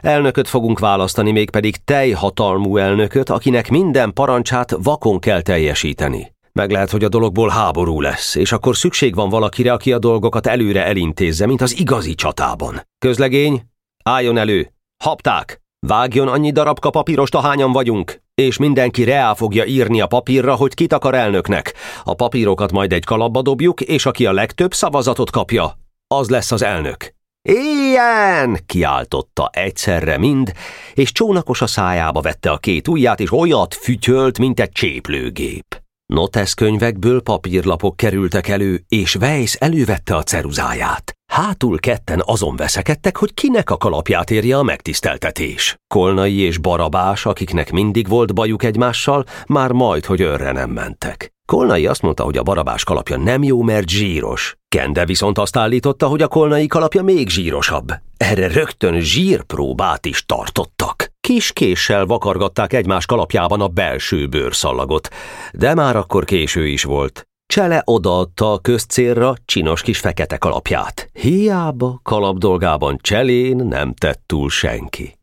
Elnököt 0.00 0.48
fogunk 0.48 0.78
választani, 0.78 1.30
mégpedig 1.30 1.76
teljhatalmú 1.76 2.76
elnököt, 2.76 3.28
akinek 3.28 3.70
minden 3.70 4.12
parancsát 4.12 4.76
vakon 4.82 5.18
kell 5.18 5.40
teljesíteni. 5.40 6.34
Meg 6.52 6.70
lehet, 6.70 6.90
hogy 6.90 7.04
a 7.04 7.08
dologból 7.08 7.48
háború 7.48 8.00
lesz, 8.00 8.34
és 8.34 8.52
akkor 8.52 8.76
szükség 8.76 9.14
van 9.14 9.28
valakire, 9.28 9.72
aki 9.72 9.92
a 9.92 9.98
dolgokat 9.98 10.46
előre 10.46 10.84
elintézze, 10.84 11.46
mint 11.46 11.60
az 11.60 11.78
igazi 11.78 12.14
csatában. 12.14 12.80
Közlegény, 12.98 13.62
álljon 14.04 14.36
elő! 14.36 14.72
Hapták! 15.04 15.61
Vágjon 15.86 16.28
annyi 16.28 16.50
darabka 16.50 16.90
papírost, 16.90 17.34
ahányan 17.34 17.72
vagyunk, 17.72 18.22
és 18.34 18.56
mindenki 18.56 19.04
reá 19.04 19.34
fogja 19.34 19.64
írni 19.64 20.00
a 20.00 20.06
papírra, 20.06 20.54
hogy 20.54 20.74
kit 20.74 20.92
akar 20.92 21.14
elnöknek. 21.14 21.74
A 22.04 22.14
papírokat 22.14 22.72
majd 22.72 22.92
egy 22.92 23.04
kalapba 23.04 23.42
dobjuk, 23.42 23.80
és 23.80 24.06
aki 24.06 24.26
a 24.26 24.32
legtöbb 24.32 24.74
szavazatot 24.74 25.30
kapja, 25.30 25.78
az 26.14 26.28
lesz 26.28 26.52
az 26.52 26.62
elnök. 26.62 27.14
Ilyen! 27.48 28.58
kiáltotta 28.66 29.50
egyszerre 29.52 30.18
mind, 30.18 30.52
és 30.94 31.12
csónakos 31.12 31.62
a 31.62 31.66
szájába 31.66 32.20
vette 32.20 32.50
a 32.50 32.58
két 32.58 32.88
ujját, 32.88 33.20
és 33.20 33.32
olyat 33.32 33.74
fütyölt, 33.74 34.38
mint 34.38 34.60
egy 34.60 34.72
cséplőgép. 34.72 35.82
Notesz 36.06 36.54
könyvekből 36.54 37.22
papírlapok 37.22 37.96
kerültek 37.96 38.48
elő, 38.48 38.84
és 38.88 39.14
Weiss 39.14 39.54
elővette 39.54 40.16
a 40.16 40.22
ceruzáját. 40.22 41.11
Hátul 41.32 41.78
ketten 41.78 42.22
azon 42.24 42.56
veszekedtek, 42.56 43.16
hogy 43.16 43.34
kinek 43.34 43.70
a 43.70 43.76
kalapját 43.76 44.30
érje 44.30 44.58
a 44.58 44.62
megtiszteltetés. 44.62 45.76
Kolnai 45.94 46.38
és 46.38 46.58
Barabás, 46.58 47.26
akiknek 47.26 47.70
mindig 47.70 48.08
volt 48.08 48.34
bajuk 48.34 48.62
egymással, 48.62 49.24
már 49.46 49.70
majd, 49.70 50.04
hogy 50.04 50.20
örre 50.20 50.52
nem 50.52 50.70
mentek. 50.70 51.32
Kolnai 51.46 51.86
azt 51.86 52.02
mondta, 52.02 52.22
hogy 52.24 52.36
a 52.36 52.42
Barabás 52.42 52.84
kalapja 52.84 53.16
nem 53.16 53.42
jó, 53.42 53.62
mert 53.62 53.88
zsíros. 53.88 54.56
Kende 54.68 55.04
viszont 55.04 55.38
azt 55.38 55.56
állította, 55.56 56.06
hogy 56.06 56.22
a 56.22 56.28
Kolnai 56.28 56.66
kalapja 56.66 57.02
még 57.02 57.28
zsírosabb. 57.28 57.88
Erre 58.16 58.48
rögtön 58.48 59.00
zsírpróbát 59.00 60.06
is 60.06 60.26
tartottak. 60.26 61.12
Kis 61.20 61.52
késsel 61.52 62.06
vakargatták 62.06 62.72
egymás 62.72 63.06
kalapjában 63.06 63.60
a 63.60 63.68
belső 63.68 64.26
bőrszallagot, 64.26 65.08
de 65.52 65.74
már 65.74 65.96
akkor 65.96 66.24
késő 66.24 66.66
is 66.66 66.84
volt. 66.84 67.26
Csele 67.52 67.82
odaadta 67.84 68.52
a 68.52 68.58
közcélra 68.58 69.34
csinos 69.44 69.82
kis 69.82 69.98
fekete 69.98 70.36
kalapját. 70.36 71.10
Hiába 71.12 72.00
kalapdolgában 72.02 72.98
cselén 73.00 73.56
nem 73.56 73.94
tett 73.94 74.22
túl 74.26 74.50
senki. 74.50 75.18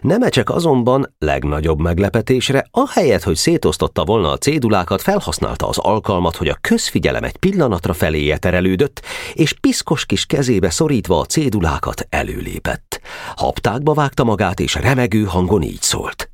Nemecsek 0.00 0.50
azonban 0.50 1.14
legnagyobb 1.18 1.80
meglepetésre, 1.80 2.66
ahelyett, 2.70 3.22
hogy 3.22 3.36
szétosztotta 3.36 4.04
volna 4.04 4.30
a 4.30 4.36
cédulákat, 4.36 5.02
felhasználta 5.02 5.68
az 5.68 5.78
alkalmat, 5.78 6.36
hogy 6.36 6.48
a 6.48 6.58
közfigyelem 6.60 7.24
egy 7.24 7.36
pillanatra 7.36 7.92
feléje 7.92 8.38
terelődött, 8.38 9.02
és 9.32 9.52
piszkos 9.52 10.06
kis 10.06 10.26
kezébe 10.26 10.70
szorítva 10.70 11.18
a 11.18 11.24
cédulákat 11.24 12.06
előlépett. 12.08 13.00
Haptákba 13.36 13.94
vágta 13.94 14.24
magát, 14.24 14.60
és 14.60 14.74
remegő 14.74 15.24
hangon 15.24 15.62
így 15.62 15.82
szólt. 15.82 16.30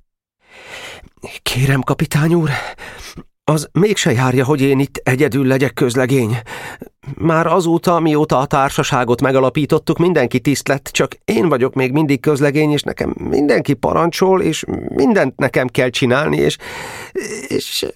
Kérem, 1.42 1.80
kapitány 1.80 2.34
úr, 2.34 2.50
az 3.48 3.68
mégse 3.72 4.12
járja, 4.12 4.44
hogy 4.44 4.60
én 4.60 4.78
itt 4.78 4.96
egyedül 4.96 5.46
legyek 5.46 5.72
közlegény. 5.72 6.38
Már 7.16 7.46
azóta, 7.46 8.00
mióta 8.00 8.38
a 8.38 8.46
társaságot 8.46 9.20
megalapítottuk, 9.20 9.98
mindenki 9.98 10.40
tiszt 10.40 10.68
lett, 10.68 10.84
csak 10.84 11.12
én 11.24 11.48
vagyok 11.48 11.74
még 11.74 11.92
mindig 11.92 12.20
közlegény, 12.20 12.70
és 12.70 12.82
nekem 12.82 13.14
mindenki 13.18 13.74
parancsol, 13.74 14.42
és 14.42 14.64
mindent 14.88 15.36
nekem 15.36 15.66
kell 15.66 15.88
csinálni, 15.88 16.36
és... 16.36 16.56
és... 17.48 17.86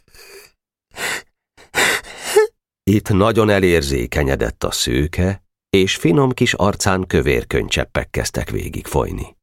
Itt 2.82 3.08
nagyon 3.08 3.50
elérzékenyedett 3.50 4.64
a 4.64 4.70
szőke, 4.70 5.42
és 5.70 5.96
finom 5.96 6.30
kis 6.30 6.54
arcán 6.54 7.06
kövér 7.06 7.46
könycseppek 7.46 8.10
kezdtek 8.10 8.50
végig 8.50 8.86
folyni. 8.86 9.36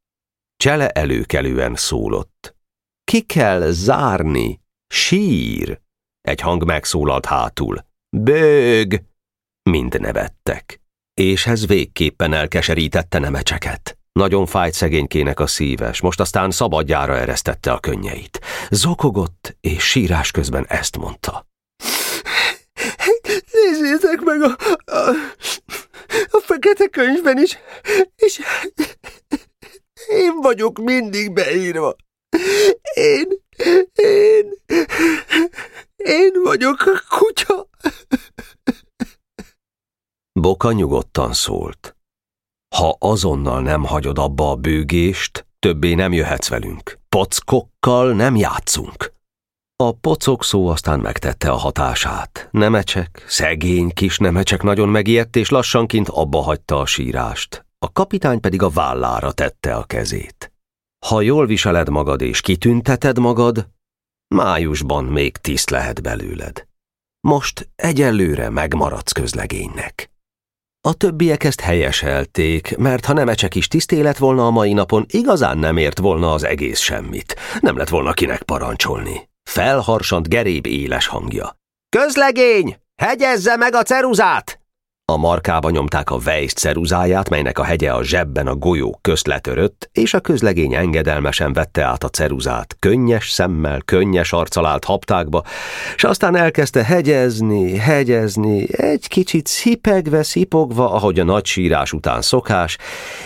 Csele 0.57 0.89
előkelően 0.89 1.75
szólott. 1.75 2.55
Ki 3.03 3.21
kell 3.21 3.71
zárni? 3.71 4.59
Sír! 4.87 5.79
Egy 6.29 6.41
hang 6.41 6.63
megszólalt 6.65 7.25
hátul. 7.25 7.85
Bőg! 8.17 9.03
Mind 9.69 9.99
nevettek. 9.99 10.81
És 11.13 11.45
ez 11.45 11.67
végképpen 11.67 12.33
elkeserítette 12.33 13.19
nemecseket. 13.19 13.97
Nagyon 14.11 14.45
fájt 14.45 14.73
szegénykének 14.73 15.39
a 15.39 15.47
szíves, 15.47 16.01
most 16.01 16.19
aztán 16.19 16.51
szabadjára 16.51 17.17
eresztette 17.17 17.71
a 17.71 17.79
könnyeit. 17.79 18.39
Zokogott, 18.69 19.57
és 19.61 19.83
sírás 19.89 20.31
közben 20.31 20.65
ezt 20.67 20.97
mondta. 20.97 21.47
Nézzétek 23.51 24.21
meg 24.21 24.41
a, 24.41 24.55
a, 24.85 25.09
a 26.29 26.39
fekete 26.45 26.87
könyvben 26.87 27.37
is, 27.37 27.57
és 28.15 28.39
én 30.07 30.35
vagyok 30.41 30.79
mindig 30.79 31.33
beírva. 31.33 31.95
Én, 32.93 33.27
vagyok 36.49 37.05
kutya. 37.09 37.69
Boka 40.39 40.71
nyugodtan 40.71 41.33
szólt. 41.33 41.95
Ha 42.75 42.95
azonnal 42.99 43.62
nem 43.62 43.83
hagyod 43.83 44.17
abba 44.17 44.49
a 44.51 44.55
bőgést, 44.55 45.47
többé 45.59 45.93
nem 45.93 46.13
jöhetsz 46.13 46.47
velünk. 46.47 46.99
Pockokkal 47.09 48.13
nem 48.13 48.35
játszunk. 48.35 49.12
A 49.75 49.91
pocok 49.91 50.43
szó 50.43 50.67
aztán 50.67 50.99
megtette 50.99 51.51
a 51.51 51.55
hatását. 51.55 52.49
Nemecsek, 52.51 53.25
szegény 53.27 53.89
kis 53.89 54.17
nemecsek 54.17 54.62
nagyon 54.63 54.89
megijedt, 54.89 55.35
és 55.35 55.49
lassanként 55.49 56.09
abba 56.09 56.41
hagyta 56.41 56.79
a 56.79 56.85
sírást. 56.85 57.65
A 57.79 57.91
kapitány 57.91 58.39
pedig 58.39 58.62
a 58.62 58.69
vállára 58.69 59.31
tette 59.31 59.75
a 59.75 59.83
kezét. 59.83 60.51
Ha 61.05 61.21
jól 61.21 61.45
viseled 61.45 61.89
magad 61.89 62.21
és 62.21 62.41
kitünteted 62.41 63.19
magad, 63.19 63.67
májusban 64.35 65.05
még 65.05 65.37
tiszt 65.37 65.69
lehet 65.69 66.01
belőled. 66.01 66.67
Most 67.27 67.69
egyelőre 67.75 68.49
megmaradsz 68.49 69.11
közlegénynek. 69.11 70.09
A 70.87 70.93
többiek 70.93 71.43
ezt 71.43 71.61
helyeselték, 71.61 72.77
mert 72.77 73.05
ha 73.05 73.13
Nemecsek 73.13 73.55
is 73.55 73.67
tisztélet 73.67 74.17
volna 74.17 74.45
a 74.45 74.49
mai 74.49 74.73
napon, 74.73 75.05
igazán 75.07 75.57
nem 75.57 75.77
ért 75.77 75.99
volna 75.99 76.33
az 76.33 76.43
egész 76.43 76.79
semmit. 76.79 77.35
Nem 77.59 77.77
lett 77.77 77.89
volna 77.89 78.13
kinek 78.13 78.43
parancsolni. 78.43 79.29
Felharsant 79.49 80.29
geréb 80.29 80.65
éles 80.65 81.07
hangja. 81.07 81.57
Közlegény! 81.89 82.77
Hegyezze 82.95 83.55
meg 83.55 83.73
a 83.73 83.83
ceruzát! 83.83 84.58
A 85.09 85.17
markába 85.17 85.69
nyomták 85.69 86.09
a 86.09 86.19
Weiss 86.25 86.53
ceruzáját, 86.53 87.29
melynek 87.29 87.59
a 87.59 87.63
hegye 87.63 87.91
a 87.91 88.03
zsebben 88.03 88.47
a 88.47 88.55
golyó 88.55 88.99
közt 89.01 89.27
letörött, 89.27 89.89
és 89.91 90.13
a 90.13 90.19
közlegény 90.19 90.73
engedelmesen 90.73 91.53
vette 91.53 91.83
át 91.83 92.03
a 92.03 92.09
ceruzát, 92.09 92.75
könnyes 92.79 93.29
szemmel, 93.29 93.81
könnyes 93.85 94.33
arccal 94.33 94.65
állt 94.65 94.85
haptákba, 94.85 95.43
és 95.95 96.03
aztán 96.03 96.35
elkezdte 96.35 96.83
hegyezni, 96.83 97.77
hegyezni, 97.77 98.65
egy 98.77 99.07
kicsit 99.07 99.47
szipegve, 99.47 100.23
szipogva, 100.23 100.91
ahogy 100.91 101.19
a 101.19 101.23
nagy 101.23 101.45
sírás 101.45 101.93
után 101.93 102.21
szokás, 102.21 102.77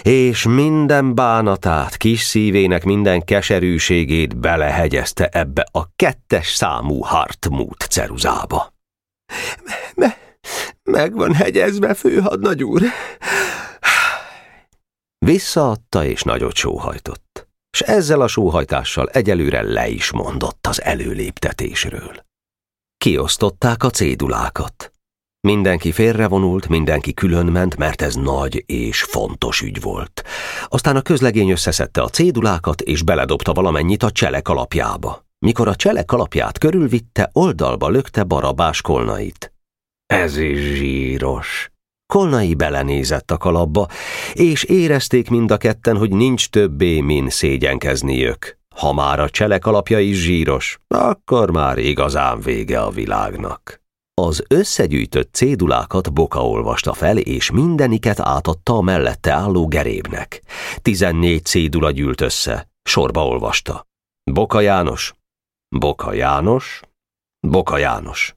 és 0.01 0.45
minden 0.47 1.15
bánatát, 1.15 1.97
kis 1.97 2.21
szívének 2.21 2.83
minden 2.83 3.23
keserűségét 3.23 4.37
belehegyezte 4.37 5.27
ebbe 5.31 5.65
a 5.71 5.83
kettes 5.95 6.47
számú 6.47 7.01
Hartmut 7.01 7.85
ceruzába. 7.89 8.73
Me 9.95 10.22
meg 10.83 11.13
van 11.13 11.33
hegyezve, 11.33 11.93
főhadnagy 11.93 12.63
úr. 12.63 12.81
Visszaadta 15.25 16.05
és 16.05 16.23
nagyot 16.23 16.55
sóhajtott, 16.55 17.47
és 17.71 17.81
ezzel 17.81 18.21
a 18.21 18.27
sóhajtással 18.27 19.09
egyelőre 19.09 19.61
le 19.61 19.87
is 19.87 20.11
mondott 20.11 20.67
az 20.67 20.81
előléptetésről. 20.81 22.25
Kiosztották 22.97 23.83
a 23.83 23.89
cédulákat. 23.89 24.91
Mindenki 25.47 25.91
félrevonult, 25.91 26.67
mindenki 26.67 27.13
különment, 27.13 27.77
mert 27.77 28.01
ez 28.01 28.15
nagy 28.15 28.63
és 28.65 29.03
fontos 29.03 29.61
ügy 29.61 29.81
volt. 29.81 30.23
Aztán 30.67 30.95
a 30.95 31.01
közlegény 31.01 31.49
összeszedte 31.49 32.01
a 32.01 32.09
cédulákat, 32.09 32.81
és 32.81 33.03
beledobta 33.03 33.53
valamennyit 33.53 34.03
a 34.03 34.11
cselek 34.11 34.47
alapjába. 34.47 35.25
Mikor 35.39 35.67
a 35.67 35.75
cselek 35.75 36.11
alapját 36.11 36.57
körülvitte, 36.57 37.29
oldalba 37.33 37.89
lökte 37.89 38.23
barabás 38.23 38.81
kolnait. 38.81 39.52
Ez 40.05 40.37
is 40.37 40.59
zsíros. 40.59 41.71
Kolnai 42.13 42.53
belenézett 42.53 43.31
a 43.31 43.37
kalapba, 43.37 43.87
és 44.33 44.63
érezték 44.63 45.29
mind 45.29 45.51
a 45.51 45.57
ketten, 45.57 45.97
hogy 45.97 46.11
nincs 46.11 46.49
többé, 46.49 46.99
min 46.99 47.29
szégyenkezniük. 47.29 48.57
Ha 48.75 48.93
már 48.93 49.19
a 49.19 49.29
cselek 49.29 49.65
alapja 49.65 49.99
is 49.99 50.17
zsíros, 50.17 50.77
akkor 50.87 51.51
már 51.51 51.77
igazán 51.77 52.39
vége 52.39 52.81
a 52.81 52.89
világnak. 52.89 53.81
Az 54.21 54.43
összegyűjtött 54.47 55.33
cédulákat 55.33 56.13
Boka 56.13 56.47
olvasta 56.47 56.93
fel, 56.93 57.17
és 57.17 57.51
mindeniket 57.51 58.19
átadta 58.19 58.73
a 58.73 58.81
mellette 58.81 59.31
álló 59.31 59.67
gerébnek. 59.67 60.41
Tizennégy 60.81 61.45
cédula 61.45 61.91
gyűlt 61.91 62.21
össze, 62.21 62.69
sorba 62.83 63.27
olvasta. 63.27 63.87
Boka 64.31 64.59
János, 64.59 65.13
Boka 65.75 66.13
János, 66.13 66.81
Boka 67.47 67.77
János. 67.77 68.35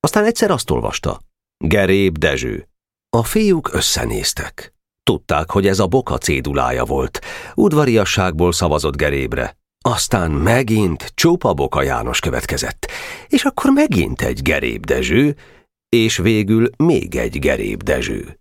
Aztán 0.00 0.24
egyszer 0.24 0.50
azt 0.50 0.70
olvasta. 0.70 1.20
Geréb 1.64 2.18
Dezső. 2.18 2.68
A 3.16 3.24
fiúk 3.24 3.72
összenéztek. 3.72 4.74
Tudták, 5.02 5.50
hogy 5.50 5.66
ez 5.66 5.78
a 5.78 5.86
boka 5.86 6.18
cédulája 6.18 6.84
volt. 6.84 7.20
Udvariasságból 7.54 8.52
szavazott 8.52 8.96
Gerébre. 8.96 9.56
Aztán 9.84 10.30
megint 10.30 11.12
csupa 11.14 11.54
Boka 11.54 11.82
János 11.82 12.20
következett, 12.20 12.90
és 13.28 13.44
akkor 13.44 13.70
megint 13.70 14.22
egy 14.22 14.42
Geréb 14.42 14.84
Dezső, 14.84 15.36
és 15.88 16.16
végül 16.16 16.70
még 16.76 17.16
egy 17.16 17.38
Geréb 17.38 17.82
Dezső. 17.82 18.38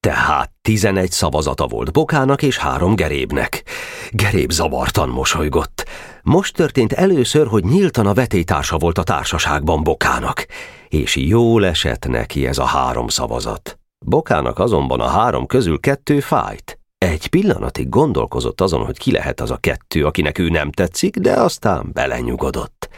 Tehát 0.00 0.52
tizenegy 0.62 1.10
szavazata 1.10 1.66
volt 1.66 1.92
Bokának 1.92 2.42
és 2.42 2.58
három 2.58 2.94
Gerébnek. 2.94 3.62
Geréb 4.10 4.50
zavartan 4.50 5.08
mosolygott. 5.08 5.84
Most 6.28 6.54
történt 6.54 6.92
először, 6.92 7.46
hogy 7.46 7.64
nyíltan 7.64 8.06
a 8.06 8.14
vetétársa 8.14 8.78
volt 8.78 8.98
a 8.98 9.02
társaságban 9.02 9.82
Bokának, 9.82 10.46
és 10.88 11.16
jól 11.16 11.66
esett 11.66 12.06
neki 12.08 12.46
ez 12.46 12.58
a 12.58 12.64
három 12.64 13.08
szavazat. 13.08 13.78
Bokának 13.98 14.58
azonban 14.58 15.00
a 15.00 15.06
három 15.06 15.46
közül 15.46 15.80
kettő 15.80 16.20
fájt. 16.20 16.78
Egy 16.98 17.26
pillanatig 17.26 17.88
gondolkozott 17.88 18.60
azon, 18.60 18.84
hogy 18.84 18.98
ki 18.98 19.12
lehet 19.12 19.40
az 19.40 19.50
a 19.50 19.56
kettő, 19.56 20.06
akinek 20.06 20.38
ő 20.38 20.48
nem 20.48 20.70
tetszik, 20.70 21.16
de 21.16 21.32
aztán 21.32 21.90
belenyugodott. 21.92 22.88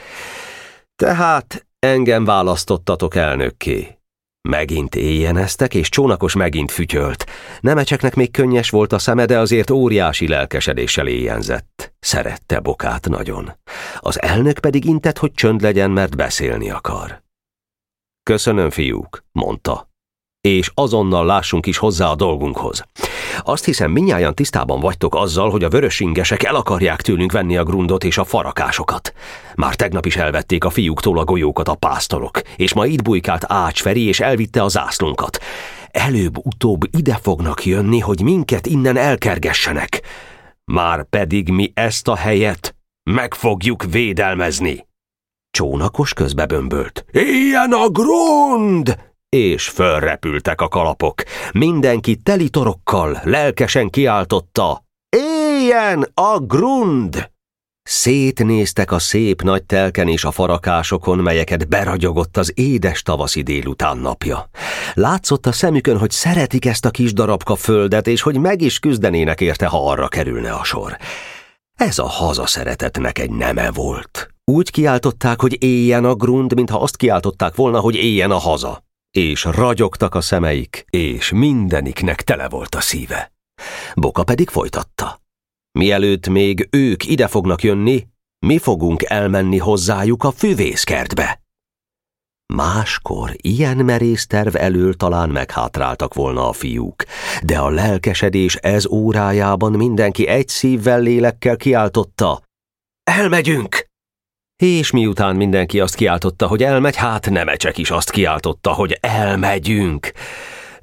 Tehát 0.97 1.67
engem 1.79 2.25
választottatok 2.25 3.15
elnökké. 3.15 4.00
Megint 4.49 4.95
éjjeneztek, 4.95 5.75
és 5.75 5.89
csónakos 5.89 6.35
megint 6.35 6.71
fütyölt. 6.71 7.27
Nemecseknek 7.61 8.15
még 8.15 8.31
könnyes 8.31 8.71
volt 8.71 8.93
a 8.93 8.99
szeme, 8.99 9.25
de 9.25 9.39
azért 9.39 9.71
óriási 9.71 10.29
lelkesedéssel 10.29 11.07
éjjenzett. 11.07 11.93
Szerette 11.99 12.61
Bokát 12.61 13.09
nagyon. 13.09 13.53
Az 13.99 14.23
elnök 14.23 14.59
pedig 14.59 14.85
intett, 14.85 15.19
hogy 15.19 15.33
csönd 15.33 15.61
legyen, 15.61 15.91
mert 15.91 16.17
beszélni 16.17 16.71
akar. 16.71 17.23
Köszönöm, 18.23 18.71
fiúk, 18.71 19.25
mondta 19.33 19.90
és 20.41 20.71
azonnal 20.75 21.27
lássunk 21.27 21.67
is 21.67 21.77
hozzá 21.77 22.07
a 22.11 22.15
dolgunkhoz. 22.15 22.85
Azt 23.43 23.65
hiszem, 23.65 23.91
minnyáján 23.91 24.35
tisztában 24.35 24.81
vagytok 24.81 25.15
azzal, 25.15 25.51
hogy 25.51 25.65
a 25.65 25.69
vörösingesek 25.69 26.43
el 26.43 26.55
akarják 26.55 27.03
tőlünk 27.03 27.33
venni 27.33 27.57
a 27.57 27.65
grundot 27.65 28.05
és 28.05 28.19
a 28.19 28.25
farakásokat. 28.25 29.13
Már 29.55 29.75
tegnap 29.75 30.07
is 30.07 30.17
elvették 30.17 30.65
a 30.65 30.71
fiúktól 30.71 31.19
a 31.19 31.25
golyókat 31.25 31.69
a 31.69 31.75
pásztorok, 31.75 32.41
és 32.57 32.75
ma 32.75 32.87
itt 32.87 33.03
bujkált 33.03 33.45
Ács 33.49 33.83
Feri, 33.83 34.05
és 34.05 34.21
elvitte 34.21 34.63
a 34.63 34.69
zászlónkat. 34.69 35.39
Előbb-utóbb 35.91 36.81
ide 36.97 37.19
fognak 37.23 37.65
jönni, 37.65 37.99
hogy 37.99 38.23
minket 38.23 38.67
innen 38.67 38.97
elkergessenek. 38.97 40.03
Már 40.65 41.05
pedig 41.05 41.49
mi 41.49 41.73
ezt 41.75 42.09
a 42.09 42.17
helyet 42.17 42.75
meg 43.11 43.35
fogjuk 43.35 43.85
védelmezni. 43.91 44.87
Csónakos 45.51 46.13
közbebömbölt. 46.13 47.05
Ilyen 47.13 47.73
a 47.73 47.89
grund! 47.89 49.10
És 49.37 49.69
fölrepültek 49.69 50.61
a 50.61 50.69
kalapok. 50.69 51.23
Mindenki 51.53 52.17
telitorokkal 52.17 53.21
lelkesen 53.25 53.91
kiáltotta. 53.91 54.85
Éljen 55.17 56.11
a 56.15 56.39
grund! 56.39 57.31
Szétnéztek 57.83 58.93
a 58.93 58.99
szép 58.99 59.43
nagy 59.43 59.65
telken 59.65 60.09
és 60.09 60.25
a 60.25 60.31
farakásokon, 60.31 61.19
melyeket 61.19 61.69
beragyogott 61.69 62.37
az 62.37 62.53
édes 62.55 63.03
tavaszi 63.03 63.43
délután 63.43 63.99
napja. 63.99 64.51
Látszott 64.95 65.47
a 65.47 65.53
szemükön, 65.53 65.99
hogy 65.99 66.11
szeretik 66.11 66.65
ezt 66.65 66.85
a 66.85 66.91
kis 66.91 67.13
darabka 67.13 67.57
földet, 67.57 68.07
és 68.07 68.23
hogy 68.23 68.37
meg 68.37 68.61
is 68.61 68.79
küzdenének 68.79 69.41
érte, 69.41 69.67
ha 69.67 69.91
arra 69.91 70.09
kerülne 70.09 70.53
a 70.53 70.65
sor. 70.65 70.97
Ez 71.77 71.99
a 71.99 72.07
hazaszeretetnek 72.07 73.19
egy 73.19 73.31
neme 73.31 73.71
volt. 73.71 74.29
Úgy 74.45 74.71
kiáltották, 74.71 75.41
hogy 75.41 75.63
éljen 75.63 76.05
a 76.05 76.15
grund, 76.15 76.55
mintha 76.55 76.81
azt 76.81 76.97
kiáltották 76.97 77.55
volna, 77.55 77.81
hogy 77.81 77.95
éljen 77.95 78.31
a 78.31 78.39
haza 78.39 78.89
és 79.11 79.45
ragyogtak 79.45 80.15
a 80.15 80.21
szemeik, 80.21 80.85
és 80.91 81.31
mindeniknek 81.31 82.23
tele 82.23 82.49
volt 82.49 82.75
a 82.75 82.81
szíve. 82.81 83.33
Boka 83.95 84.25
pedig 84.25 84.49
folytatta. 84.49 85.21
Mielőtt 85.73 86.29
még 86.29 86.69
ők 86.71 87.07
ide 87.07 87.29
fognak 87.29 87.63
jönni, 87.63 88.07
mi 88.47 88.59
fogunk 88.59 89.03
elmenni 89.03 89.59
hozzájuk 89.59 90.25
a 90.25 90.31
füvészkertbe. 90.31 91.41
Máskor 92.55 93.31
ilyen 93.37 93.77
merész 93.77 94.27
terv 94.27 94.57
elől 94.57 94.95
talán 94.95 95.31
meghátráltak 95.31 96.15
volna 96.15 96.49
a 96.49 96.53
fiúk, 96.53 97.05
de 97.43 97.59
a 97.59 97.69
lelkesedés 97.69 98.55
ez 98.57 98.87
órájában 98.87 99.73
mindenki 99.73 100.27
egy 100.27 100.49
szívvel 100.49 101.01
lélekkel 101.01 101.57
kiáltotta. 101.57 102.43
Elmegyünk! 103.03 103.90
És 104.61 104.91
miután 104.91 105.37
mindenki 105.37 105.81
azt 105.81 105.95
kiáltotta, 105.95 106.47
hogy 106.47 106.63
elmegy, 106.63 106.97
hát 106.97 107.31
Nemecsek 107.31 107.79
is 107.79 107.91
azt 107.91 108.11
kiáltotta, 108.11 108.73
hogy 108.73 108.99
elmegyünk. 109.01 110.13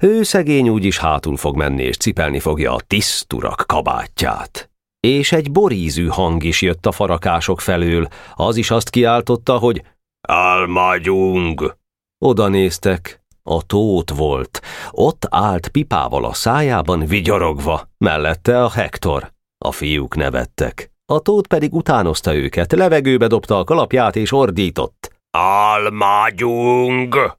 Ő 0.00 0.22
szegény 0.22 0.68
úgyis 0.68 0.98
hátul 0.98 1.36
fog 1.36 1.56
menni, 1.56 1.82
és 1.82 1.96
cipelni 1.96 2.38
fogja 2.38 2.74
a 2.74 2.80
tiszturak 2.86 3.64
kabátját. 3.66 4.70
És 5.00 5.32
egy 5.32 5.50
borízű 5.50 6.06
hang 6.06 6.44
is 6.44 6.62
jött 6.62 6.86
a 6.86 6.92
farakások 6.92 7.60
felől, 7.60 8.08
az 8.34 8.56
is 8.56 8.70
azt 8.70 8.90
kiáltotta, 8.90 9.58
hogy 9.58 9.82
elmegyünk. 10.28 11.76
Oda 12.24 12.48
néztek, 12.48 13.22
a 13.42 13.62
tót 13.66 14.10
volt. 14.10 14.60
Ott 14.90 15.26
állt 15.30 15.68
pipával 15.68 16.24
a 16.24 16.34
szájában 16.34 17.06
vigyorogva, 17.06 17.88
mellette 17.98 18.62
a 18.62 18.70
Hektor. 18.70 19.32
A 19.64 19.72
fiúk 19.72 20.16
nevettek. 20.16 20.90
A 21.12 21.20
tót 21.20 21.46
pedig 21.46 21.74
utánozta 21.74 22.34
őket, 22.34 22.72
levegőbe 22.72 23.26
dobta 23.26 23.58
a 23.58 23.64
kalapját 23.64 24.16
és 24.16 24.32
ordított. 24.32 25.12
Almágyunk! 25.30 27.36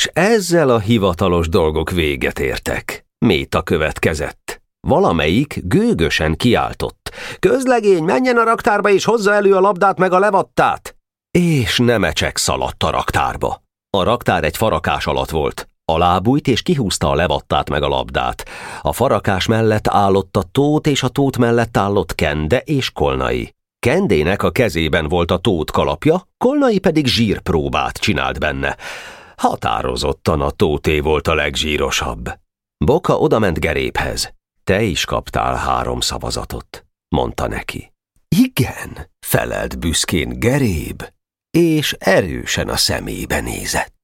S 0.00 0.10
ezzel 0.12 0.70
a 0.70 0.78
hivatalos 0.78 1.48
dolgok 1.48 1.90
véget 1.90 2.38
értek. 2.38 3.06
Méta 3.18 3.62
következett. 3.62 4.62
Valamelyik 4.80 5.60
gőgösen 5.64 6.36
kiáltott. 6.36 7.12
Közlegény, 7.38 8.02
menjen 8.02 8.36
a 8.36 8.44
raktárba 8.44 8.90
és 8.90 9.04
hozza 9.04 9.32
elő 9.32 9.54
a 9.54 9.60
labdát 9.60 9.98
meg 9.98 10.12
a 10.12 10.18
levattát! 10.18 10.96
És 11.30 11.78
nemecsek 11.78 12.36
szaladt 12.36 12.82
a 12.82 12.90
raktárba. 12.90 13.62
A 13.90 14.02
raktár 14.02 14.44
egy 14.44 14.56
farakás 14.56 15.06
alatt 15.06 15.30
volt. 15.30 15.68
Alábújt 15.92 16.48
és 16.48 16.62
kihúzta 16.62 17.10
a 17.10 17.14
levattát 17.14 17.70
meg 17.70 17.82
a 17.82 17.88
labdát. 17.88 18.44
A 18.82 18.92
farakás 18.92 19.46
mellett 19.46 19.88
állott 19.88 20.36
a 20.36 20.42
tót, 20.42 20.86
és 20.86 21.02
a 21.02 21.08
tót 21.08 21.38
mellett 21.38 21.76
állott 21.76 22.14
Kende 22.14 22.58
és 22.58 22.90
Kolnai. 22.90 23.54
Kendének 23.78 24.42
a 24.42 24.50
kezében 24.50 25.08
volt 25.08 25.30
a 25.30 25.38
tót 25.38 25.70
kalapja, 25.70 26.28
Kolnai 26.38 26.78
pedig 26.78 27.06
zsírpróbát 27.06 27.98
csinált 27.98 28.38
benne. 28.38 28.76
Határozottan 29.36 30.40
a 30.40 30.50
tóté 30.50 31.00
volt 31.00 31.28
a 31.28 31.34
legzsírosabb. 31.34 32.38
Boka 32.84 33.18
odament 33.18 33.60
Geréphez. 33.60 34.34
Te 34.64 34.82
is 34.82 35.04
kaptál 35.04 35.54
három 35.54 36.00
szavazatot, 36.00 36.86
mondta 37.08 37.48
neki. 37.48 37.92
Igen, 38.36 39.10
felelt 39.26 39.78
büszkén 39.78 40.38
Geréb, 40.38 41.02
és 41.50 41.92
erősen 41.98 42.68
a 42.68 42.76
szemébe 42.76 43.40
nézett. 43.40 43.95